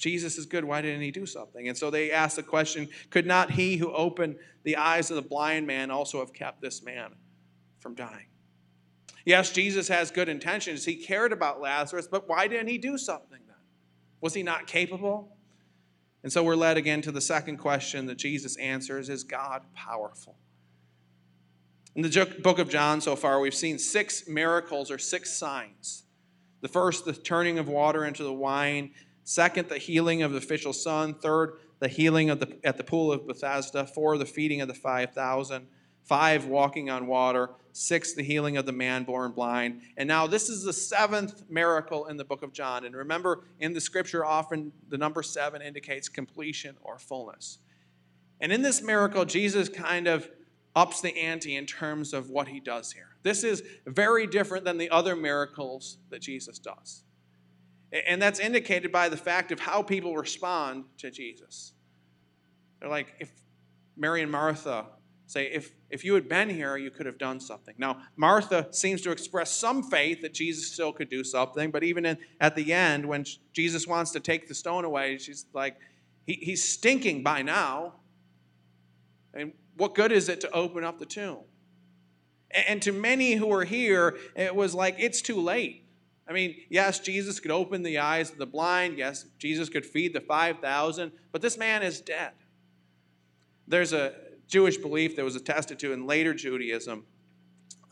Jesus 0.00 0.38
is 0.38 0.46
good, 0.46 0.64
why 0.64 0.80
didn't 0.80 1.02
he 1.02 1.10
do 1.10 1.26
something? 1.26 1.68
And 1.68 1.76
so 1.76 1.90
they 1.90 2.10
ask 2.10 2.36
the 2.36 2.42
question 2.42 2.88
could 3.10 3.26
not 3.26 3.50
he 3.50 3.76
who 3.76 3.92
opened 3.92 4.36
the 4.62 4.76
eyes 4.76 5.10
of 5.10 5.16
the 5.16 5.22
blind 5.22 5.66
man 5.66 5.90
also 5.90 6.20
have 6.20 6.32
kept 6.32 6.62
this 6.62 6.82
man 6.82 7.14
from 7.78 7.94
dying. 7.94 8.26
Yes, 9.26 9.52
Jesus 9.52 9.88
has 9.88 10.10
good 10.10 10.30
intentions. 10.30 10.86
He 10.86 10.96
cared 10.96 11.32
about 11.32 11.60
Lazarus, 11.60 12.08
but 12.10 12.26
why 12.28 12.48
didn't 12.48 12.68
he 12.68 12.78
do 12.78 12.96
something 12.96 13.40
then? 13.46 13.56
Was 14.22 14.32
he 14.32 14.42
not 14.42 14.66
capable? 14.66 15.36
And 16.22 16.32
so 16.32 16.42
we're 16.42 16.56
led 16.56 16.78
again 16.78 17.02
to 17.02 17.12
the 17.12 17.20
second 17.20 17.58
question 17.58 18.06
that 18.06 18.16
Jesus 18.16 18.56
answers 18.56 19.10
Is 19.10 19.22
God 19.22 19.62
powerful? 19.74 20.36
In 21.94 22.02
the 22.02 22.38
book 22.42 22.58
of 22.58 22.70
John 22.70 23.02
so 23.02 23.16
far, 23.16 23.40
we've 23.40 23.54
seen 23.54 23.78
six 23.78 24.26
miracles 24.26 24.90
or 24.90 24.96
six 24.96 25.30
signs. 25.30 26.04
The 26.62 26.68
first, 26.68 27.04
the 27.04 27.12
turning 27.12 27.58
of 27.58 27.68
water 27.68 28.04
into 28.04 28.22
the 28.22 28.32
wine. 28.32 28.92
Second, 29.30 29.68
the 29.68 29.78
healing 29.78 30.22
of 30.22 30.32
the 30.32 30.38
official 30.38 30.72
son. 30.72 31.14
Third, 31.14 31.58
the 31.78 31.86
healing 31.86 32.30
of 32.30 32.40
the, 32.40 32.58
at 32.64 32.76
the 32.76 32.82
pool 32.82 33.12
of 33.12 33.28
Bethesda. 33.28 33.86
Four, 33.86 34.18
the 34.18 34.26
feeding 34.26 34.60
of 34.60 34.66
the 34.66 34.74
5,000 34.74 35.68
five, 36.02 36.46
walking 36.46 36.90
on 36.90 37.06
water, 37.06 37.50
six, 37.72 38.14
the 38.14 38.22
healing 38.24 38.56
of 38.56 38.66
the 38.66 38.72
man 38.72 39.04
born 39.04 39.30
blind. 39.30 39.80
And 39.96 40.08
now 40.08 40.26
this 40.26 40.48
is 40.48 40.64
the 40.64 40.72
seventh 40.72 41.44
miracle 41.48 42.06
in 42.06 42.16
the 42.16 42.24
book 42.24 42.42
of 42.42 42.52
John. 42.52 42.84
And 42.84 42.96
remember, 42.96 43.44
in 43.60 43.72
the 43.72 43.80
scripture, 43.80 44.24
often 44.24 44.72
the 44.88 44.98
number 44.98 45.22
seven 45.22 45.62
indicates 45.62 46.08
completion 46.08 46.76
or 46.82 46.98
fullness. 46.98 47.58
And 48.40 48.50
in 48.50 48.62
this 48.62 48.82
miracle, 48.82 49.24
Jesus 49.24 49.68
kind 49.68 50.08
of 50.08 50.28
ups 50.74 51.00
the 51.00 51.16
ante 51.16 51.54
in 51.54 51.66
terms 51.66 52.12
of 52.12 52.30
what 52.30 52.48
he 52.48 52.58
does 52.58 52.90
here. 52.90 53.10
This 53.22 53.44
is 53.44 53.62
very 53.86 54.26
different 54.26 54.64
than 54.64 54.78
the 54.78 54.90
other 54.90 55.14
miracles 55.14 55.98
that 56.08 56.22
Jesus 56.22 56.58
does. 56.58 57.04
And 57.92 58.22
that's 58.22 58.38
indicated 58.38 58.92
by 58.92 59.08
the 59.08 59.16
fact 59.16 59.50
of 59.50 59.60
how 59.60 59.82
people 59.82 60.14
respond 60.14 60.84
to 60.98 61.10
Jesus. 61.10 61.72
They're 62.78 62.88
like, 62.88 63.14
if 63.18 63.32
Mary 63.96 64.22
and 64.22 64.30
Martha 64.30 64.86
say, 65.26 65.46
if, 65.46 65.74
if 65.90 66.04
you 66.04 66.14
had 66.14 66.28
been 66.28 66.48
here, 66.48 66.76
you 66.76 66.90
could 66.90 67.06
have 67.06 67.18
done 67.18 67.40
something. 67.40 67.74
Now, 67.78 68.02
Martha 68.16 68.68
seems 68.72 69.00
to 69.02 69.10
express 69.10 69.50
some 69.50 69.82
faith 69.82 70.22
that 70.22 70.34
Jesus 70.34 70.72
still 70.72 70.92
could 70.92 71.08
do 71.08 71.22
something, 71.22 71.70
but 71.70 71.84
even 71.84 72.06
in, 72.06 72.18
at 72.40 72.56
the 72.56 72.72
end, 72.72 73.06
when 73.06 73.24
Jesus 73.52 73.86
wants 73.86 74.10
to 74.12 74.20
take 74.20 74.48
the 74.48 74.54
stone 74.54 74.84
away, 74.84 75.18
she's 75.18 75.46
like, 75.52 75.76
he, 76.26 76.34
he's 76.34 76.62
stinking 76.62 77.22
by 77.22 77.42
now. 77.42 77.94
And 79.34 79.52
what 79.76 79.94
good 79.94 80.12
is 80.12 80.28
it 80.28 80.40
to 80.42 80.50
open 80.50 80.84
up 80.84 80.98
the 80.98 81.06
tomb? 81.06 81.38
And, 82.50 82.64
and 82.68 82.82
to 82.82 82.92
many 82.92 83.34
who 83.34 83.46
were 83.46 83.64
here, 83.64 84.16
it 84.34 84.54
was 84.54 84.74
like, 84.74 84.96
it's 84.98 85.22
too 85.22 85.40
late. 85.40 85.84
I 86.30 86.32
mean, 86.32 86.54
yes, 86.68 87.00
Jesus 87.00 87.40
could 87.40 87.50
open 87.50 87.82
the 87.82 87.98
eyes 87.98 88.30
of 88.30 88.38
the 88.38 88.46
blind. 88.46 88.96
Yes, 88.96 89.26
Jesus 89.38 89.68
could 89.68 89.84
feed 89.84 90.14
the 90.14 90.20
5,000, 90.20 91.10
but 91.32 91.42
this 91.42 91.58
man 91.58 91.82
is 91.82 92.00
dead. 92.00 92.30
there's 93.66 93.92
a 93.92 94.14
Jewish 94.46 94.76
belief 94.76 95.16
that 95.16 95.24
was 95.24 95.34
attested 95.34 95.80
to 95.80 95.92
in 95.92 96.06
later 96.06 96.32
Judaism, 96.32 97.04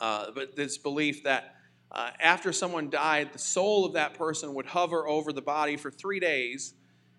uh, 0.00 0.30
but 0.34 0.54
this 0.54 0.78
belief 0.78 1.24
that 1.24 1.56
uh, 1.90 2.10
after 2.20 2.52
someone 2.52 2.90
died, 2.90 3.32
the 3.32 3.38
soul 3.38 3.84
of 3.84 3.94
that 3.94 4.14
person 4.14 4.54
would 4.54 4.66
hover 4.66 5.08
over 5.08 5.32
the 5.32 5.42
body 5.42 5.76
for 5.76 5.90
three 5.90 6.20
days 6.20 6.74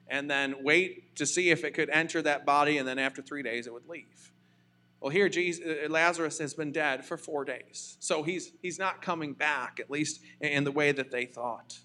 and 0.07 0.29
then 0.29 0.55
wait 0.61 1.15
to 1.17 1.25
see 1.25 1.49
if 1.49 1.63
it 1.63 1.73
could 1.73 1.89
enter 1.89 2.21
that 2.21 2.45
body, 2.45 2.77
and 2.77 2.87
then 2.87 2.97
after 2.97 3.21
three 3.21 3.43
days, 3.43 3.67
it 3.67 3.73
would 3.73 3.87
leave. 3.87 4.31
Well, 5.01 5.11
here 5.11 5.29
Jesus, 5.29 5.65
uh, 5.65 5.89
Lazarus 5.89 6.39
has 6.39 6.53
been 6.53 6.71
dead 6.71 7.05
for 7.05 7.17
four 7.17 7.45
days, 7.45 7.97
so 7.99 8.23
he's, 8.23 8.51
he's 8.61 8.77
not 8.77 9.01
coming 9.01 9.33
back, 9.33 9.79
at 9.79 9.89
least 9.89 10.19
in 10.41 10.65
the 10.65 10.71
way 10.71 10.91
that 10.91 11.09
they 11.11 11.25
thought. 11.25 11.79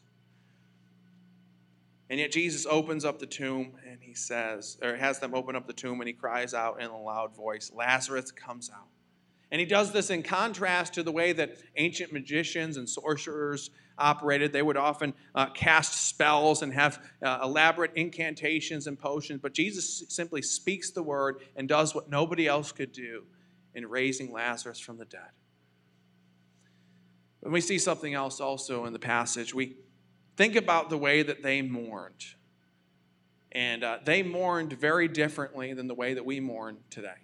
And 2.10 2.20
yet 2.20 2.32
Jesus 2.32 2.66
opens 2.66 3.04
up 3.04 3.18
the 3.18 3.26
tomb 3.26 3.76
and 3.88 3.98
he 4.00 4.14
says, 4.14 4.78
or 4.82 4.96
has 4.96 5.20
them 5.20 5.34
open 5.34 5.56
up 5.56 5.66
the 5.66 5.72
tomb 5.72 6.00
and 6.00 6.08
he 6.08 6.12
cries 6.12 6.54
out 6.54 6.80
in 6.80 6.90
a 6.90 7.00
loud 7.00 7.34
voice, 7.34 7.72
Lazarus 7.74 8.30
comes 8.30 8.70
out. 8.70 8.88
And 9.54 9.60
he 9.60 9.66
does 9.66 9.92
this 9.92 10.10
in 10.10 10.24
contrast 10.24 10.94
to 10.94 11.04
the 11.04 11.12
way 11.12 11.32
that 11.32 11.58
ancient 11.76 12.12
magicians 12.12 12.76
and 12.76 12.88
sorcerers 12.88 13.70
operated. 13.96 14.52
They 14.52 14.62
would 14.62 14.76
often 14.76 15.14
uh, 15.32 15.46
cast 15.50 16.08
spells 16.08 16.62
and 16.62 16.74
have 16.74 17.00
uh, 17.22 17.38
elaborate 17.40 17.92
incantations 17.94 18.88
and 18.88 18.98
potions, 18.98 19.38
but 19.40 19.52
Jesus 19.52 20.06
simply 20.08 20.42
speaks 20.42 20.90
the 20.90 21.04
word 21.04 21.36
and 21.54 21.68
does 21.68 21.94
what 21.94 22.10
nobody 22.10 22.48
else 22.48 22.72
could 22.72 22.90
do 22.90 23.26
in 23.76 23.86
raising 23.86 24.32
Lazarus 24.32 24.80
from 24.80 24.98
the 24.98 25.04
dead. 25.04 25.30
And 27.44 27.52
we 27.52 27.60
see 27.60 27.78
something 27.78 28.12
else 28.12 28.40
also 28.40 28.86
in 28.86 28.92
the 28.92 28.98
passage. 28.98 29.54
We 29.54 29.76
think 30.36 30.56
about 30.56 30.90
the 30.90 30.98
way 30.98 31.22
that 31.22 31.44
they 31.44 31.62
mourned. 31.62 32.24
And 33.52 33.84
uh, 33.84 33.98
they 34.04 34.24
mourned 34.24 34.72
very 34.72 35.06
differently 35.06 35.74
than 35.74 35.86
the 35.86 35.94
way 35.94 36.14
that 36.14 36.26
we 36.26 36.40
mourn 36.40 36.78
today. 36.90 37.22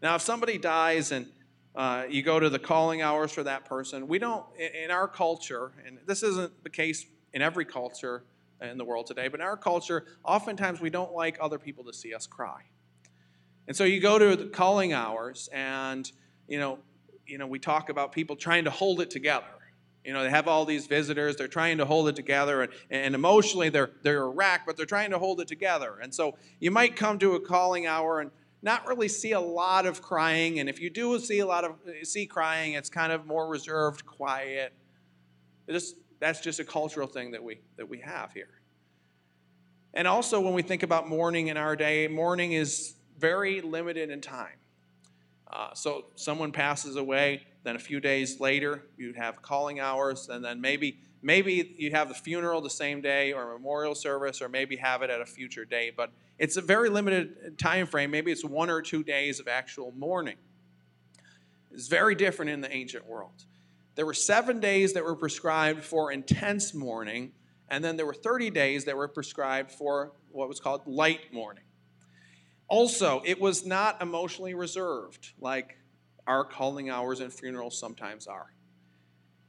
Now, 0.00 0.14
if 0.14 0.22
somebody 0.22 0.56
dies 0.56 1.10
and 1.10 1.26
uh, 1.78 2.02
you 2.10 2.24
go 2.24 2.40
to 2.40 2.50
the 2.50 2.58
calling 2.58 3.02
hours 3.02 3.30
for 3.30 3.44
that 3.44 3.64
person, 3.64 4.08
we 4.08 4.18
don't, 4.18 4.44
in 4.58 4.90
our 4.90 5.06
culture, 5.06 5.70
and 5.86 5.96
this 6.06 6.24
isn't 6.24 6.64
the 6.64 6.68
case 6.68 7.06
in 7.32 7.40
every 7.40 7.64
culture 7.64 8.24
in 8.60 8.76
the 8.78 8.84
world 8.84 9.06
today, 9.06 9.28
but 9.28 9.38
in 9.38 9.46
our 9.46 9.56
culture, 9.56 10.04
oftentimes 10.24 10.80
we 10.80 10.90
don't 10.90 11.12
like 11.12 11.38
other 11.40 11.56
people 11.56 11.84
to 11.84 11.92
see 11.92 12.12
us 12.12 12.26
cry. 12.26 12.62
And 13.68 13.76
so 13.76 13.84
you 13.84 14.00
go 14.00 14.18
to 14.18 14.34
the 14.34 14.46
calling 14.46 14.92
hours, 14.92 15.48
and 15.52 16.10
you 16.48 16.58
know, 16.58 16.80
you 17.28 17.38
know, 17.38 17.46
we 17.46 17.60
talk 17.60 17.90
about 17.90 18.10
people 18.10 18.34
trying 18.34 18.64
to 18.64 18.70
hold 18.70 19.00
it 19.00 19.08
together. 19.08 19.46
You 20.04 20.14
know, 20.14 20.24
they 20.24 20.30
have 20.30 20.48
all 20.48 20.64
these 20.64 20.88
visitors, 20.88 21.36
they're 21.36 21.46
trying 21.46 21.78
to 21.78 21.84
hold 21.84 22.08
it 22.08 22.16
together, 22.16 22.62
and, 22.62 22.72
and 22.90 23.14
emotionally 23.14 23.68
they're, 23.68 23.90
they're 24.02 24.28
wrecked, 24.28 24.66
but 24.66 24.76
they're 24.76 24.86
trying 24.86 25.10
to 25.10 25.18
hold 25.18 25.40
it 25.40 25.46
together. 25.46 25.98
And 26.02 26.12
so 26.12 26.36
you 26.58 26.72
might 26.72 26.96
come 26.96 27.20
to 27.20 27.34
a 27.34 27.40
calling 27.40 27.86
hour 27.86 28.20
and 28.20 28.32
not 28.62 28.86
really 28.86 29.08
see 29.08 29.32
a 29.32 29.40
lot 29.40 29.86
of 29.86 30.02
crying, 30.02 30.58
and 30.58 30.68
if 30.68 30.80
you 30.80 30.90
do 30.90 31.18
see 31.20 31.38
a 31.38 31.46
lot 31.46 31.64
of 31.64 31.76
see 32.02 32.26
crying, 32.26 32.72
it's 32.72 32.90
kind 32.90 33.12
of 33.12 33.26
more 33.26 33.48
reserved, 33.48 34.04
quiet. 34.04 34.72
Just, 35.70 35.96
that's 36.18 36.40
just 36.40 36.58
a 36.58 36.64
cultural 36.64 37.06
thing 37.06 37.32
that 37.32 37.42
we 37.42 37.60
that 37.76 37.88
we 37.88 37.98
have 38.00 38.32
here. 38.32 38.60
And 39.94 40.06
also, 40.06 40.40
when 40.40 40.54
we 40.54 40.62
think 40.62 40.82
about 40.82 41.08
mourning 41.08 41.48
in 41.48 41.56
our 41.56 41.76
day, 41.76 42.08
mourning 42.08 42.52
is 42.52 42.94
very 43.18 43.60
limited 43.60 44.10
in 44.10 44.20
time. 44.20 44.58
Uh, 45.50 45.72
so 45.74 46.06
someone 46.14 46.52
passes 46.52 46.96
away, 46.96 47.42
then 47.62 47.74
a 47.74 47.78
few 47.78 48.00
days 48.00 48.38
later 48.38 48.84
you 48.96 49.14
have 49.14 49.40
calling 49.40 49.80
hours, 49.80 50.28
and 50.28 50.44
then 50.44 50.60
maybe 50.60 50.98
maybe 51.22 51.74
you 51.78 51.90
have 51.92 52.08
the 52.08 52.14
funeral 52.14 52.60
the 52.60 52.70
same 52.70 53.00
day 53.00 53.32
or 53.32 53.54
memorial 53.54 53.94
service, 53.94 54.42
or 54.42 54.48
maybe 54.48 54.76
have 54.76 55.02
it 55.02 55.10
at 55.10 55.20
a 55.20 55.26
future 55.26 55.64
date. 55.64 55.94
But 55.96 56.12
it's 56.38 56.56
a 56.56 56.60
very 56.60 56.88
limited 56.88 57.36
uh, 57.44 57.50
time 57.58 57.86
frame. 57.86 58.10
Maybe 58.10 58.30
it's 58.30 58.44
one 58.44 58.70
or 58.70 58.80
two 58.82 59.02
days 59.02 59.40
of 59.40 59.48
actual 59.48 59.92
mourning. 59.92 60.36
It's 61.70 61.88
very 61.88 62.14
different 62.14 62.50
in 62.50 62.60
the 62.60 62.72
ancient 62.72 63.06
world. 63.06 63.44
There 63.94 64.06
were 64.06 64.14
seven 64.14 64.60
days 64.60 64.92
that 64.92 65.04
were 65.04 65.16
prescribed 65.16 65.82
for 65.82 66.12
intense 66.12 66.72
mourning, 66.72 67.32
and 67.68 67.84
then 67.84 67.96
there 67.96 68.06
were 68.06 68.14
30 68.14 68.50
days 68.50 68.84
that 68.84 68.96
were 68.96 69.08
prescribed 69.08 69.72
for 69.72 70.12
what 70.30 70.48
was 70.48 70.60
called 70.60 70.86
light 70.86 71.32
mourning. 71.32 71.64
Also, 72.68 73.22
it 73.24 73.40
was 73.40 73.66
not 73.66 74.00
emotionally 74.00 74.54
reserved 74.54 75.32
like 75.40 75.78
our 76.26 76.44
calling 76.44 76.90
hours 76.90 77.20
and 77.20 77.32
funerals 77.32 77.78
sometimes 77.78 78.26
are. 78.26 78.52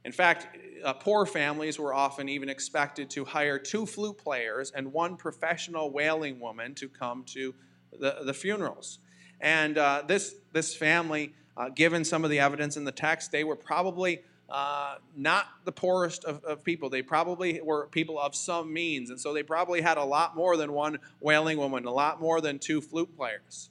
In 0.04 0.12
fact, 0.12 0.56
uh, 0.82 0.94
poor 0.94 1.26
families 1.26 1.78
were 1.78 1.92
often 1.92 2.28
even 2.28 2.48
expected 2.48 3.10
to 3.10 3.24
hire 3.24 3.58
two 3.58 3.84
flute 3.84 4.16
players 4.16 4.70
and 4.70 4.92
one 4.92 5.16
professional 5.16 5.90
wailing 5.90 6.40
woman 6.40 6.74
to 6.76 6.88
come 6.88 7.24
to 7.24 7.54
the, 7.98 8.18
the 8.24 8.34
funerals. 8.34 8.98
And 9.40 9.76
uh, 9.76 10.04
this, 10.06 10.34
this 10.52 10.74
family, 10.74 11.34
uh, 11.56 11.68
given 11.68 12.04
some 12.04 12.24
of 12.24 12.30
the 12.30 12.38
evidence 12.38 12.76
in 12.76 12.84
the 12.84 12.92
text, 12.92 13.30
they 13.30 13.44
were 13.44 13.56
probably 13.56 14.20
uh, 14.48 14.96
not 15.16 15.46
the 15.64 15.72
poorest 15.72 16.24
of, 16.24 16.42
of, 16.44 16.64
people. 16.64 16.90
They 16.90 17.02
probably 17.02 17.60
were 17.60 17.86
people 17.86 18.18
of 18.18 18.34
some 18.34 18.72
means. 18.72 19.10
And 19.10 19.20
so 19.20 19.32
they 19.32 19.44
probably 19.44 19.80
had 19.80 19.96
a 19.96 20.04
lot 20.04 20.34
more 20.34 20.56
than 20.56 20.72
one 20.72 20.98
wailing 21.20 21.56
woman, 21.56 21.84
a 21.84 21.92
lot 21.92 22.20
more 22.20 22.40
than 22.40 22.58
two 22.58 22.80
flute 22.80 23.16
players. 23.16 23.70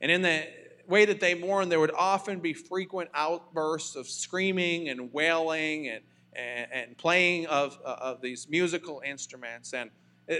And 0.00 0.12
in 0.12 0.22
the 0.22 0.46
way 0.90 1.06
that 1.06 1.20
they 1.20 1.34
mourned, 1.34 1.72
there 1.72 1.80
would 1.80 1.94
often 1.94 2.40
be 2.40 2.52
frequent 2.52 3.10
outbursts 3.14 3.96
of 3.96 4.08
screaming 4.08 4.88
and 4.88 5.12
wailing 5.12 5.88
and, 5.88 6.02
and, 6.34 6.72
and 6.72 6.98
playing 6.98 7.46
of, 7.46 7.78
uh, 7.84 7.96
of 8.00 8.20
these 8.20 8.48
musical 8.50 9.02
instruments. 9.04 9.72
And 9.72 9.90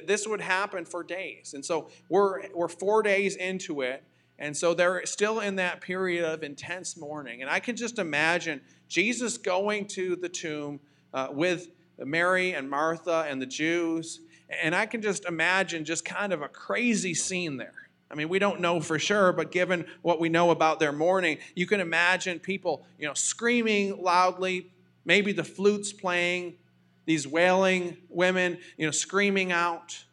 this 0.07 0.27
would 0.29 0.41
happen 0.41 0.85
for 0.85 1.03
days. 1.03 1.55
And 1.55 1.65
so 1.65 1.89
we're, 2.09 2.49
we're 2.55 2.69
four 2.69 3.03
days 3.03 3.37
into 3.37 3.81
it 3.81 4.05
and 4.41 4.57
so 4.57 4.73
they're 4.73 5.05
still 5.05 5.41
in 5.41 5.57
that 5.57 5.83
period 5.83 6.25
of 6.25 6.43
intense 6.43 6.97
mourning. 6.97 7.43
And 7.43 7.51
I 7.51 7.61
can 7.61 7.77
just 7.77 7.99
imagine 7.99 8.63
Jesus 8.89 9.37
going 9.37 9.87
to 9.89 10.17
the 10.17 10.31
tomb 10.31 10.81
uh, 11.13 11.29
with 11.31 11.69
Mary 11.99 12.55
and 12.55 12.69
Martha 12.69 13.27
and 13.29 13.41
the 13.41 13.47
Jews. 13.47 14.21
And 14.63 14.75
I 14.75 14.87
can 14.87 15.03
just 15.03 15.27
imagine 15.27 15.85
just 15.85 16.07
kind 16.07 16.33
of 16.33 16.41
a 16.41 16.49
crazy 16.49 17.13
scene 17.13 17.59
there. 17.59 17.90
I 18.11 18.15
mean, 18.15 18.29
we 18.29 18.39
don't 18.39 18.61
know 18.61 18.81
for 18.81 18.99
sure, 18.99 19.33
but 19.33 19.53
given 19.53 19.87
what 20.03 20.19
we 20.19 20.29
know 20.29 20.51
about 20.51 20.81
their 20.81 20.93
mourning, 20.93 21.39
you 21.55 21.67
can 21.67 21.81
imagine 21.81 22.41
people, 22.41 22.85
you 22.99 23.07
know, 23.07 23.15
screaming 23.15 24.03
loudly, 24.03 24.73
maybe 25.05 25.33
the 25.33 25.45
flutes 25.45 25.93
playing, 25.93 26.57
these 27.05 27.27
wailing 27.27 27.97
women, 28.09 28.59
you 28.77 28.87
know, 28.87 28.91
screaming 28.91 29.53
out. 29.53 30.05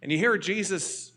And 0.00 0.10
you 0.10 0.18
hear 0.18 0.38
Jesus 0.38 1.12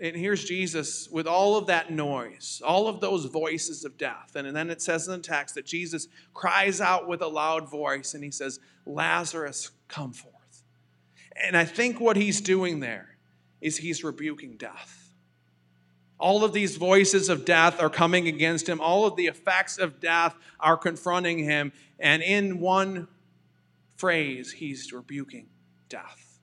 and 0.00 0.14
here's 0.14 0.44
Jesus 0.44 1.08
with 1.10 1.26
all 1.26 1.56
of 1.56 1.68
that 1.68 1.90
noise, 1.90 2.60
all 2.64 2.86
of 2.86 3.00
those 3.00 3.24
voices 3.24 3.84
of 3.84 3.96
death. 3.96 4.36
And, 4.36 4.54
then 4.54 4.70
it 4.70 4.82
says 4.82 5.08
in 5.08 5.12
the 5.12 5.18
text 5.18 5.54
that 5.54 5.64
Jesus 5.64 6.08
cries 6.34 6.80
out 6.80 7.08
with 7.08 7.22
a 7.22 7.26
loud 7.26 7.70
voice 7.70 8.14
and 8.14 8.22
he 8.22 8.30
says, 8.30 8.60
Lazarus, 8.84 9.70
come 9.88 10.12
forth. 10.12 10.34
And 11.42 11.56
I 11.56 11.64
think 11.64 11.98
what 11.98 12.16
he's 12.16 12.40
doing 12.40 12.80
there 12.80 13.15
is 13.60 13.78
he's 13.78 14.04
rebuking 14.04 14.56
death. 14.56 15.12
All 16.18 16.44
of 16.44 16.52
these 16.52 16.76
voices 16.76 17.28
of 17.28 17.44
death 17.44 17.80
are 17.80 17.90
coming 17.90 18.26
against 18.26 18.68
him. 18.68 18.80
All 18.80 19.06
of 19.06 19.16
the 19.16 19.26
effects 19.26 19.78
of 19.78 20.00
death 20.00 20.34
are 20.58 20.76
confronting 20.76 21.38
him. 21.38 21.72
And 21.98 22.22
in 22.22 22.60
one 22.60 23.08
phrase, 23.96 24.52
he's 24.52 24.92
rebuking 24.92 25.48
death. 25.88 26.40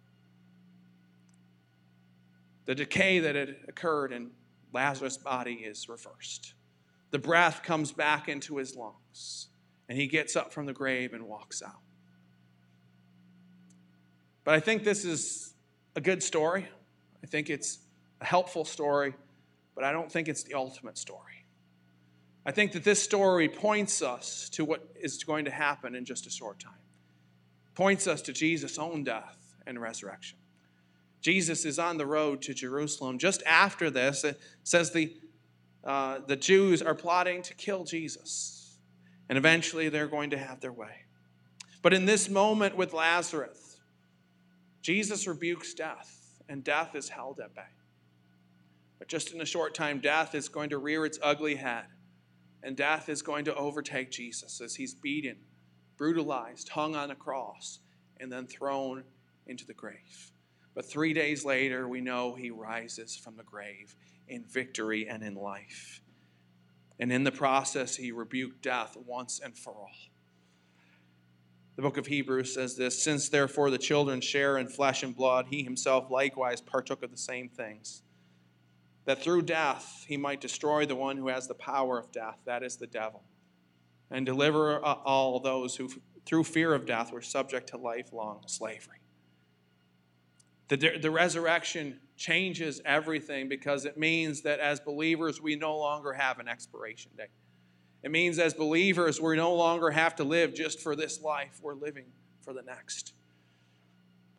The 2.66 2.76
decay 2.76 3.20
that 3.20 3.36
had 3.36 3.58
occurred 3.68 4.12
in 4.12 4.32
Lazarus' 4.72 5.18
body 5.18 5.54
is 5.54 5.90
reversed. 5.90 6.54
The 7.12 7.20
breath 7.20 7.62
comes 7.64 7.92
back 7.92 8.30
into 8.30 8.58
his 8.58 8.76
lungs, 8.76 9.48
and 9.90 9.98
he 9.98 10.08
gets 10.08 10.36
up 10.36 10.54
from 10.54 10.66
the 10.66 10.74
grave 10.74 11.14
and 11.14 11.28
walks 11.28 11.62
out. 11.62 11.82
But 14.44 14.56
I 14.56 14.60
think 14.60 14.84
this 14.84 15.06
is 15.06 15.54
a 15.96 16.02
good 16.02 16.24
story. 16.24 16.68
I 17.24 17.28
think 17.28 17.50
it's 17.50 17.80
a 18.22 18.26
helpful 18.26 18.66
story, 18.66 19.14
but 19.76 19.84
I 19.84 19.92
don't 19.92 20.12
think 20.12 20.28
it's 20.28 20.44
the 20.44 20.54
ultimate 20.54 20.98
story. 20.98 21.46
I 22.46 22.52
think 22.52 22.74
that 22.74 22.84
this 22.84 23.02
story 23.02 23.48
points 23.48 24.02
us 24.02 24.50
to 24.50 24.66
what 24.66 24.88
is 25.00 25.24
going 25.24 25.46
to 25.46 25.52
happen 25.52 25.96
in 25.96 26.04
just 26.04 26.28
a 26.28 26.30
short 26.30 26.60
time. 26.60 26.74
Points 27.74 28.06
us 28.06 28.22
to 28.24 28.34
Jesus' 28.34 28.78
own 28.78 29.04
death 29.04 29.56
and 29.66 29.82
resurrection. 29.82 30.38
Jesus 31.22 31.64
is 31.64 31.80
on 31.80 31.98
the 31.98 32.06
road 32.06 32.42
to 32.44 32.54
Jerusalem. 32.54 33.18
Just 33.18 33.42
after 33.44 33.90
this, 33.90 34.26
it 34.26 34.40
says 34.64 34.92
the, 34.92 35.16
uh, 35.86 36.20
the 36.28 36.36
Jews 36.36 36.82
are 36.82 36.94
plotting 36.94 37.42
to 37.44 37.54
kill 37.54 37.86
Jesus. 37.86 38.78
And 39.30 39.38
eventually 39.38 39.88
they're 39.88 40.08
going 40.08 40.32
to 40.32 40.38
have 40.38 40.60
their 40.60 40.74
way. 40.74 41.06
But 41.82 41.94
in 41.94 42.06
this 42.06 42.30
moment 42.30 42.76
with 42.76 42.94
Lazarus, 42.94 43.80
Jesus 44.82 45.26
rebukes 45.26 45.74
death, 45.74 46.23
and 46.50 46.64
death 46.64 46.96
is 46.96 47.10
held 47.10 47.40
at 47.40 47.56
bay. 47.56 47.62
But 49.00 49.08
just 49.08 49.34
in 49.34 49.42
a 49.42 49.46
short 49.46 49.74
time, 49.74 50.00
death 50.00 50.36
is 50.36 50.48
going 50.50 50.70
to 50.70 50.78
rear 50.78 51.06
its 51.06 51.20
ugly 51.22 51.56
head, 51.56 51.86
and 52.62 52.76
death 52.76 53.10
is 53.10 53.22
going 53.22 53.46
to 53.46 53.56
overtake 53.56 54.12
Jesus 54.12 54.62
as 54.62 54.76
he's 54.76 54.94
beaten, 54.94 55.38
brutalized, 55.98 56.70
hung 56.70 56.96
on 56.96 57.12
a 57.12 57.16
cross, 57.16 57.80
and 58.20 58.32
then 58.32 58.48
thrown 58.48 59.04
into 59.48 59.66
the 59.66 59.74
grave. 59.74 60.32
But 60.74 60.86
three 60.86 61.14
days 61.14 61.46
later, 61.46 61.88
we 61.88 62.02
know 62.02 62.34
he 62.34 62.50
rises 62.50 63.16
from 63.16 63.36
the 63.36 63.44
grave 63.44 63.96
in 64.28 64.44
victory 64.46 65.08
and 65.08 65.22
in 65.22 65.36
life. 65.36 66.02
And 67.00 67.12
in 67.12 67.24
the 67.24 67.32
process, 67.32 67.96
he 67.96 68.12
rebuked 68.12 68.62
death 68.62 68.96
once 69.06 69.40
and 69.44 69.58
for 69.58 69.74
all. 69.74 69.92
The 71.76 71.82
book 71.82 71.98
of 71.98 72.06
Hebrews 72.06 72.54
says 72.54 72.76
this 72.76 73.02
Since 73.02 73.30
therefore 73.30 73.72
the 73.72 73.78
children 73.78 74.22
share 74.22 74.58
in 74.58 74.68
flesh 74.68 75.04
and 75.04 75.16
blood, 75.16 75.48
he 75.50 75.64
himself 75.64 76.12
likewise 76.12 76.62
partook 76.62 77.04
of 77.04 77.12
the 77.12 77.18
same 77.18 77.50
things, 77.50 78.04
that 79.06 79.22
through 79.22 79.44
death 79.44 80.06
he 80.08 80.18
might 80.18 80.42
destroy 80.42 80.86
the 80.86 80.96
one 80.96 81.18
who 81.18 81.30
has 81.30 81.48
the 81.48 81.56
power 81.56 81.98
of 81.98 82.12
death, 82.12 82.38
that 82.46 82.64
is 82.64 82.78
the 82.78 82.88
devil, 82.88 83.24
and 84.12 84.26
deliver 84.26 84.86
uh, 84.86 84.94
all 85.04 85.40
those 85.40 85.76
who, 85.76 85.90
through 86.26 86.44
fear 86.44 86.74
of 86.74 86.86
death, 86.86 87.12
were 87.12 87.22
subject 87.22 87.70
to 87.70 87.78
lifelong 87.78 88.44
slavery. 88.46 88.98
The, 90.68 90.98
the 91.02 91.12
resurrection 91.12 92.00
changes 92.16 92.82
everything 92.86 93.50
because 93.50 93.86
it 93.86 93.98
means 93.98 94.42
that 94.44 94.60
as 94.60 94.80
believers, 94.80 95.42
we 95.42 95.56
no 95.56 95.78
longer 95.78 96.14
have 96.14 96.40
an 96.40 96.48
expiration 96.48 97.12
date. 97.18 97.28
It 98.04 98.12
means 98.12 98.38
as 98.38 98.54
believers, 98.54 99.22
we 99.22 99.36
no 99.36 99.54
longer 99.54 99.92
have 99.92 100.16
to 100.18 100.24
live 100.24 100.54
just 100.54 100.82
for 100.82 100.96
this 100.96 101.22
life, 101.22 101.60
we're 101.62 101.74
living 101.74 102.06
for 102.42 102.54
the 102.54 102.62
next. 102.62 103.14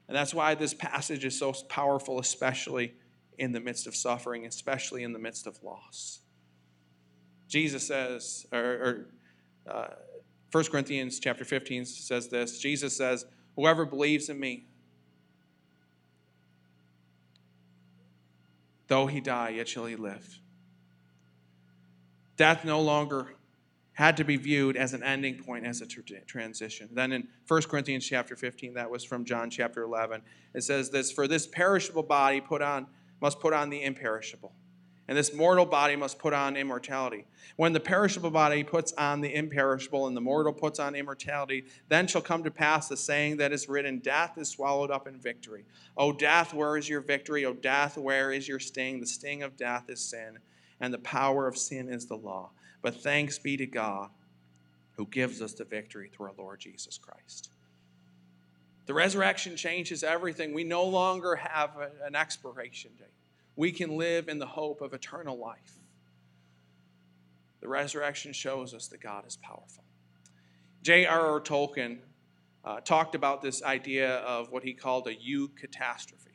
And 0.07 0.16
that's 0.16 0.35
why 0.35 0.55
this 0.55 0.74
passage 0.74 1.24
is 1.24 1.38
so 1.38 1.53
powerful, 1.68 2.18
especially 2.18 2.94
in 3.38 3.53
the 3.53 3.61
midst 3.61 3.87
of 3.87 3.96
suffering, 3.96 4.44
especially 4.44 5.03
in 5.03 5.12
the 5.12 5.18
midst 5.18 5.46
of 5.46 5.62
loss. 5.62 6.20
Jesus 7.48 7.87
says, 7.87 8.46
or, 8.53 8.61
or 8.61 9.07
uh, 9.66 9.94
1 10.53 10.64
Corinthians 10.66 11.18
chapter 11.18 11.44
15 11.44 11.87
says 11.87 12.29
this 12.29 12.59
Jesus 12.59 12.96
says, 12.96 13.24
Whoever 13.57 13.87
believes 13.87 14.29
in 14.29 14.38
me, 14.38 14.66
Though 18.87 19.07
he 19.07 19.20
die, 19.20 19.50
yet 19.50 19.68
shall 19.68 19.87
he 19.87 19.96
live. 19.96 20.38
Death 22.37 22.64
no 22.64 22.81
longer 22.81 23.35
had 23.95 24.17
to 24.17 24.25
be 24.25 24.37
viewed 24.37 24.77
as 24.77 24.93
an 24.93 25.03
ending 25.03 25.43
point, 25.43 25.67
as 25.67 25.81
a 25.81 25.87
transition. 25.87 26.89
Then 26.93 27.13
in 27.13 27.29
1 27.49 27.63
Corinthians 27.63 28.07
chapter 28.07 28.37
15, 28.37 28.75
that 28.75 28.91
was 28.91 29.05
from 29.05 29.25
John 29.25 29.51
chapter 29.51 29.83
11, 29.83 30.23
it 30.55 30.63
says 30.63 30.91
this 30.91 31.11
For 31.11 31.27
this 31.27 31.47
perishable 31.47 32.03
body 32.03 32.41
put 32.41 32.63
on, 32.63 32.87
must 33.21 33.41
put 33.41 33.53
on 33.53 33.71
the 33.71 33.83
imperishable 33.83 34.53
and 35.07 35.19
this 35.19 35.35
mortal 35.35 35.67
body 35.67 35.97
must 35.97 36.19
put 36.19 36.33
on 36.33 36.57
immortality. 36.57 37.27
When 37.57 37.75
the 37.75 37.81
perishable 37.81 38.31
body 38.31 38.65
puts 38.65 38.93
on 38.95 39.21
the 39.21 39.35
imperishable, 39.35 40.07
and 40.07 40.17
the 40.17 40.23
mortal 40.23 40.53
puts 40.53 40.79
on 40.79 40.95
immortality, 40.95 41.65
then 41.89 42.07
shall 42.07 42.23
come 42.23 42.43
to 42.45 42.51
pass 42.51 42.89
the 42.89 42.97
saying 42.97 43.37
that 43.37 43.53
is 43.53 43.69
written 43.69 43.99
Death 43.99 44.39
is 44.39 44.49
swallowed 44.49 44.91
up 44.91 45.07
in 45.07 45.19
victory. 45.21 45.67
O 45.97 46.13
death, 46.13 46.55
where 46.55 46.77
is 46.77 46.89
your 46.89 47.03
victory? 47.03 47.45
O 47.45 47.53
death, 47.53 47.99
where 47.99 48.33
is 48.33 48.49
your 48.49 48.59
sting? 48.59 49.01
The 49.01 49.07
sting 49.07 49.43
of 49.43 49.57
death 49.59 49.91
is 49.91 50.01
sin, 50.01 50.39
and 50.81 50.93
the 50.93 50.99
power 50.99 51.47
of 51.47 51.59
sin 51.59 51.91
is 51.91 52.07
the 52.07 52.17
law. 52.17 52.51
But 52.85 53.03
thanks 53.03 53.40
be 53.40 53.57
to 53.57 53.66
God 53.66 54.11
who 54.92 55.07
gives 55.07 55.42
us 55.42 55.55
the 55.55 55.64
victory 55.64 56.09
through 56.09 56.27
our 56.27 56.35
Lord 56.38 56.61
Jesus 56.61 56.99
Christ. 56.99 57.51
The 58.87 58.94
resurrection 58.94 59.57
changes 59.57 60.05
everything. 60.05 60.55
We 60.55 60.62
no 60.62 60.85
longer 60.85 61.35
have 61.35 61.70
an 62.05 62.14
expiration 62.14 62.92
date 62.97 63.09
we 63.57 63.73
can 63.73 63.97
live 63.97 64.29
in 64.29 64.38
the 64.38 64.47
hope 64.47 64.81
of 64.81 64.94
eternal 64.94 65.38
life. 65.38 65.79
The 67.61 67.68
resurrection 67.68 68.33
shows 68.33 68.75
us 68.75 68.88
that 68.88 69.01
God 69.01 69.27
is 69.27 69.37
powerful. 69.37 69.85
J.R.R. 70.83 71.40
Tolkien 71.40 71.99
uh, 72.64 72.81
talked 72.81 73.14
about 73.14 73.42
this 73.42 73.62
idea 73.62 74.16
of 74.18 74.51
what 74.51 74.64
he 74.64 74.75
called 74.75 75.07
a 75.07 75.14
eucatastrophe. 75.14 76.35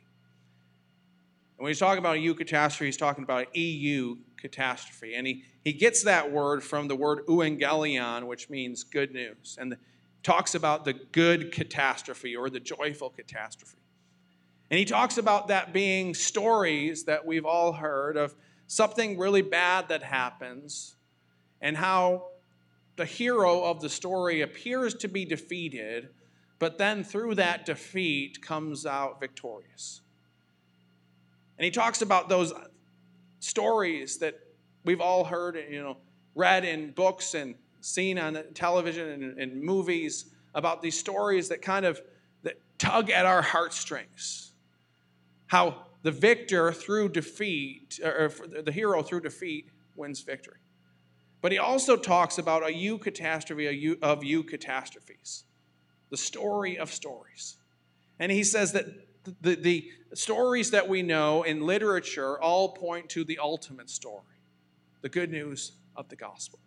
And 1.60 1.64
when 1.64 1.72
he's 1.72 1.78
talking 1.78 1.98
about 1.98 2.16
a 2.16 2.20
eucatastrophe, 2.20 2.86
he's 2.86 2.96
talking 2.96 3.22
about 3.22 3.42
an 3.42 3.48
EU 3.52 4.16
catastrophe. 4.38 5.14
And 5.14 5.26
he, 5.26 5.44
he 5.62 5.74
gets 5.74 6.04
that 6.04 6.32
word 6.32 6.64
from 6.64 6.88
the 6.88 6.96
word 6.96 7.26
euangelion, 7.26 8.26
which 8.26 8.48
means 8.48 8.82
good 8.82 9.12
news, 9.12 9.58
and 9.60 9.76
talks 10.22 10.54
about 10.54 10.86
the 10.86 10.94
good 10.94 11.52
catastrophe 11.52 12.34
or 12.34 12.48
the 12.48 12.60
joyful 12.60 13.10
catastrophe. 13.10 13.76
And 14.70 14.78
he 14.78 14.86
talks 14.86 15.18
about 15.18 15.48
that 15.48 15.74
being 15.74 16.14
stories 16.14 17.04
that 17.04 17.26
we've 17.26 17.44
all 17.44 17.74
heard 17.74 18.16
of 18.16 18.34
something 18.66 19.18
really 19.18 19.42
bad 19.42 19.90
that 19.90 20.02
happens 20.02 20.96
and 21.60 21.76
how 21.76 22.28
the 22.96 23.04
hero 23.04 23.64
of 23.64 23.82
the 23.82 23.90
story 23.90 24.40
appears 24.40 24.94
to 24.94 25.08
be 25.08 25.26
defeated, 25.26 26.08
but 26.58 26.78
then 26.78 27.04
through 27.04 27.34
that 27.34 27.66
defeat 27.66 28.40
comes 28.40 28.86
out 28.86 29.20
victorious. 29.20 30.00
And 31.60 31.66
he 31.66 31.70
talks 31.70 32.00
about 32.00 32.30
those 32.30 32.54
stories 33.40 34.16
that 34.20 34.34
we've 34.82 35.02
all 35.02 35.24
heard, 35.24 35.62
you 35.70 35.82
know, 35.82 35.98
read 36.34 36.64
in 36.64 36.92
books 36.92 37.34
and 37.34 37.54
seen 37.82 38.18
on 38.18 38.38
television 38.54 39.10
and, 39.10 39.38
and 39.38 39.62
movies 39.62 40.32
about 40.54 40.80
these 40.80 40.98
stories 40.98 41.50
that 41.50 41.60
kind 41.60 41.84
of 41.84 42.00
that 42.44 42.58
tug 42.78 43.10
at 43.10 43.26
our 43.26 43.42
heartstrings 43.42 44.52
how 45.48 45.84
the 46.02 46.10
victor 46.10 46.72
through 46.72 47.10
defeat, 47.10 48.00
or 48.02 48.32
the 48.64 48.72
hero 48.72 49.02
through 49.02 49.20
defeat, 49.20 49.68
wins 49.96 50.22
victory. 50.22 50.60
But 51.42 51.52
he 51.52 51.58
also 51.58 51.94
talks 51.94 52.38
about 52.38 52.62
a 52.62 52.72
eucatastrophe 52.72 54.00
of 54.00 54.20
eucatastrophes, 54.20 55.42
the 56.08 56.16
story 56.16 56.78
of 56.78 56.90
stories. 56.90 57.58
And 58.18 58.32
he 58.32 58.44
says 58.44 58.72
that 58.72 58.86
the, 59.42 59.56
the 59.56 59.90
stories 60.14 60.70
that 60.72 60.88
we 60.88 61.02
know 61.02 61.42
in 61.42 61.66
literature 61.66 62.40
all 62.40 62.70
point 62.70 63.08
to 63.10 63.24
the 63.24 63.38
ultimate 63.38 63.90
story, 63.90 64.24
the 65.02 65.08
good 65.08 65.30
news 65.30 65.72
of 65.96 66.08
the 66.08 66.16
gospel. 66.16 66.58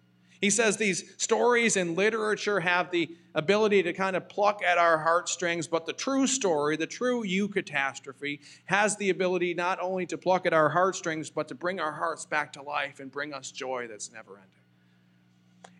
He 0.44 0.50
says 0.50 0.76
these 0.76 1.16
stories 1.22 1.78
in 1.78 1.96
literature 1.96 2.60
have 2.60 2.92
the 2.92 3.16
ability 3.34 3.82
to 3.84 3.94
kind 3.94 4.18
of 4.18 4.28
pluck 4.28 4.62
at 4.62 4.78
our 4.78 4.98
heartstrings, 4.98 5.70
but 5.70 5.86
the 5.86 5.94
true 5.94 6.28
story, 6.28 6.76
the 6.76 6.86
true 6.86 7.24
eucatastrophe, 7.24 8.42
has 8.66 8.98
the 8.98 9.10
ability 9.10 9.54
not 9.54 9.80
only 9.80 10.06
to 10.08 10.18
pluck 10.18 10.46
at 10.46 10.52
our 10.52 10.68
heartstrings, 10.68 11.30
but 11.30 11.48
to 11.48 11.56
bring 11.56 11.80
our 11.80 11.94
hearts 11.94 12.26
back 12.26 12.52
to 12.54 12.62
life 12.62 13.00
and 13.00 13.10
bring 13.10 13.34
us 13.34 13.52
joy 13.52 13.88
that's 13.88 14.12
never 14.12 14.36
ending. 14.36 14.50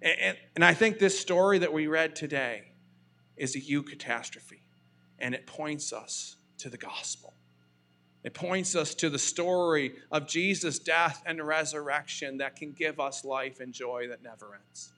And, 0.02 0.20
and, 0.22 0.38
and 0.56 0.64
I 0.64 0.74
think 0.74 0.98
this 0.98 1.20
story 1.20 1.60
that 1.60 1.74
we 1.74 1.88
read 1.88 2.16
today 2.16 2.72
is 3.36 3.58
a 3.58 3.60
eucatastrophe, 3.60 4.62
and 5.20 5.36
it 5.36 5.46
points 5.46 5.92
us 5.92 6.38
to 6.60 6.70
the 6.70 6.78
gospel. 6.78 7.34
It 8.24 8.34
points 8.34 8.76
us 8.76 8.96
to 8.96 9.10
the 9.10 9.20
story 9.20 9.96
of 10.12 10.28
Jesus' 10.28 10.80
death 10.80 11.22
and 11.26 11.46
resurrection 11.46 12.38
that 12.38 12.56
can 12.56 12.72
give 12.72 13.00
us 13.00 13.26
life 13.26 13.60
and 13.60 13.74
joy 13.74 14.08
that 14.08 14.24
never 14.24 14.56
ends. 14.56 14.90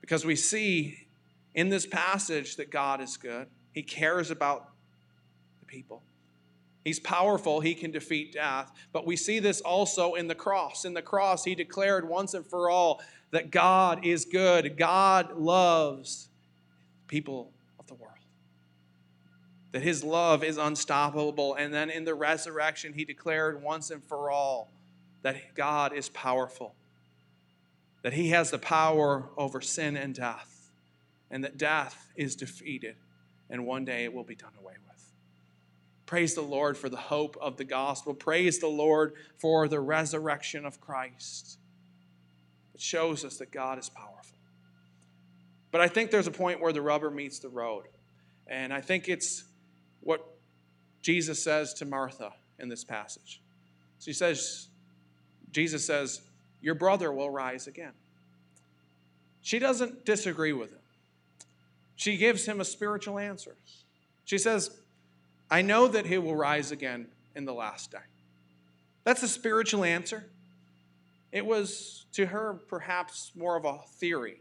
Because 0.00 0.24
we 0.24 0.36
see 0.36 1.06
in 1.54 1.68
this 1.68 1.84
passage 1.84 2.56
that 2.56 2.70
God 2.70 3.00
is 3.00 3.16
good, 3.16 3.48
He 3.72 3.82
cares 3.82 4.30
about 4.30 4.70
the 5.60 5.66
people. 5.66 6.02
He's 6.84 7.00
powerful, 7.00 7.60
he 7.60 7.74
can 7.74 7.90
defeat 7.90 8.32
death. 8.32 8.72
But 8.92 9.06
we 9.06 9.14
see 9.14 9.40
this 9.40 9.60
also 9.60 10.14
in 10.14 10.26
the 10.26 10.34
cross. 10.34 10.86
In 10.86 10.94
the 10.94 11.02
cross, 11.02 11.44
he 11.44 11.54
declared 11.54 12.08
once 12.08 12.32
and 12.32 12.46
for 12.46 12.70
all 12.70 13.02
that 13.30 13.50
God 13.50 14.06
is 14.06 14.24
good, 14.24 14.78
God 14.78 15.36
loves 15.36 16.28
people 17.06 17.52
that 19.78 19.84
his 19.84 20.02
love 20.02 20.42
is 20.42 20.56
unstoppable. 20.56 21.54
And 21.54 21.72
then 21.72 21.88
in 21.88 22.04
the 22.04 22.12
resurrection, 22.12 22.94
he 22.94 23.04
declared 23.04 23.62
once 23.62 23.92
and 23.92 24.02
for 24.02 24.28
all 24.28 24.72
that 25.22 25.54
God 25.54 25.92
is 25.92 26.08
powerful, 26.08 26.74
that 28.02 28.12
he 28.12 28.30
has 28.30 28.50
the 28.50 28.58
power 28.58 29.28
over 29.36 29.60
sin 29.60 29.96
and 29.96 30.16
death, 30.16 30.68
and 31.30 31.44
that 31.44 31.58
death 31.58 32.10
is 32.16 32.34
defeated, 32.34 32.96
and 33.48 33.66
one 33.66 33.84
day 33.84 34.02
it 34.02 34.12
will 34.12 34.24
be 34.24 34.34
done 34.34 34.50
away 34.60 34.74
with. 34.88 35.12
Praise 36.06 36.34
the 36.34 36.42
Lord 36.42 36.76
for 36.76 36.88
the 36.88 36.96
hope 36.96 37.36
of 37.40 37.56
the 37.56 37.62
gospel. 37.62 38.14
Praise 38.14 38.58
the 38.58 38.66
Lord 38.66 39.12
for 39.36 39.68
the 39.68 39.78
resurrection 39.78 40.66
of 40.66 40.80
Christ. 40.80 41.56
It 42.74 42.80
shows 42.80 43.24
us 43.24 43.36
that 43.36 43.52
God 43.52 43.78
is 43.78 43.88
powerful. 43.88 44.38
But 45.70 45.82
I 45.82 45.86
think 45.86 46.10
there's 46.10 46.26
a 46.26 46.32
point 46.32 46.60
where 46.60 46.72
the 46.72 46.82
rubber 46.82 47.12
meets 47.12 47.38
the 47.38 47.48
road. 47.48 47.84
And 48.48 48.72
I 48.72 48.80
think 48.80 49.08
it's 49.08 49.44
what 50.08 50.26
Jesus 51.02 51.42
says 51.42 51.74
to 51.74 51.84
Martha 51.84 52.32
in 52.58 52.70
this 52.70 52.82
passage. 52.82 53.42
She 54.00 54.14
says, 54.14 54.68
Jesus 55.52 55.84
says, 55.84 56.22
Your 56.62 56.74
brother 56.74 57.12
will 57.12 57.28
rise 57.28 57.66
again. 57.66 57.92
She 59.42 59.58
doesn't 59.58 60.06
disagree 60.06 60.54
with 60.54 60.70
him. 60.70 60.80
She 61.96 62.16
gives 62.16 62.46
him 62.46 62.58
a 62.58 62.64
spiritual 62.64 63.18
answer. 63.18 63.54
She 64.24 64.38
says, 64.38 64.70
I 65.50 65.60
know 65.60 65.88
that 65.88 66.06
he 66.06 66.16
will 66.16 66.36
rise 66.36 66.72
again 66.72 67.08
in 67.36 67.44
the 67.44 67.52
last 67.52 67.92
day. 67.92 67.98
That's 69.04 69.22
a 69.22 69.28
spiritual 69.28 69.84
answer. 69.84 70.24
It 71.32 71.44
was 71.44 72.06
to 72.12 72.24
her 72.24 72.54
perhaps 72.66 73.32
more 73.36 73.56
of 73.56 73.66
a 73.66 73.80
theory, 73.98 74.40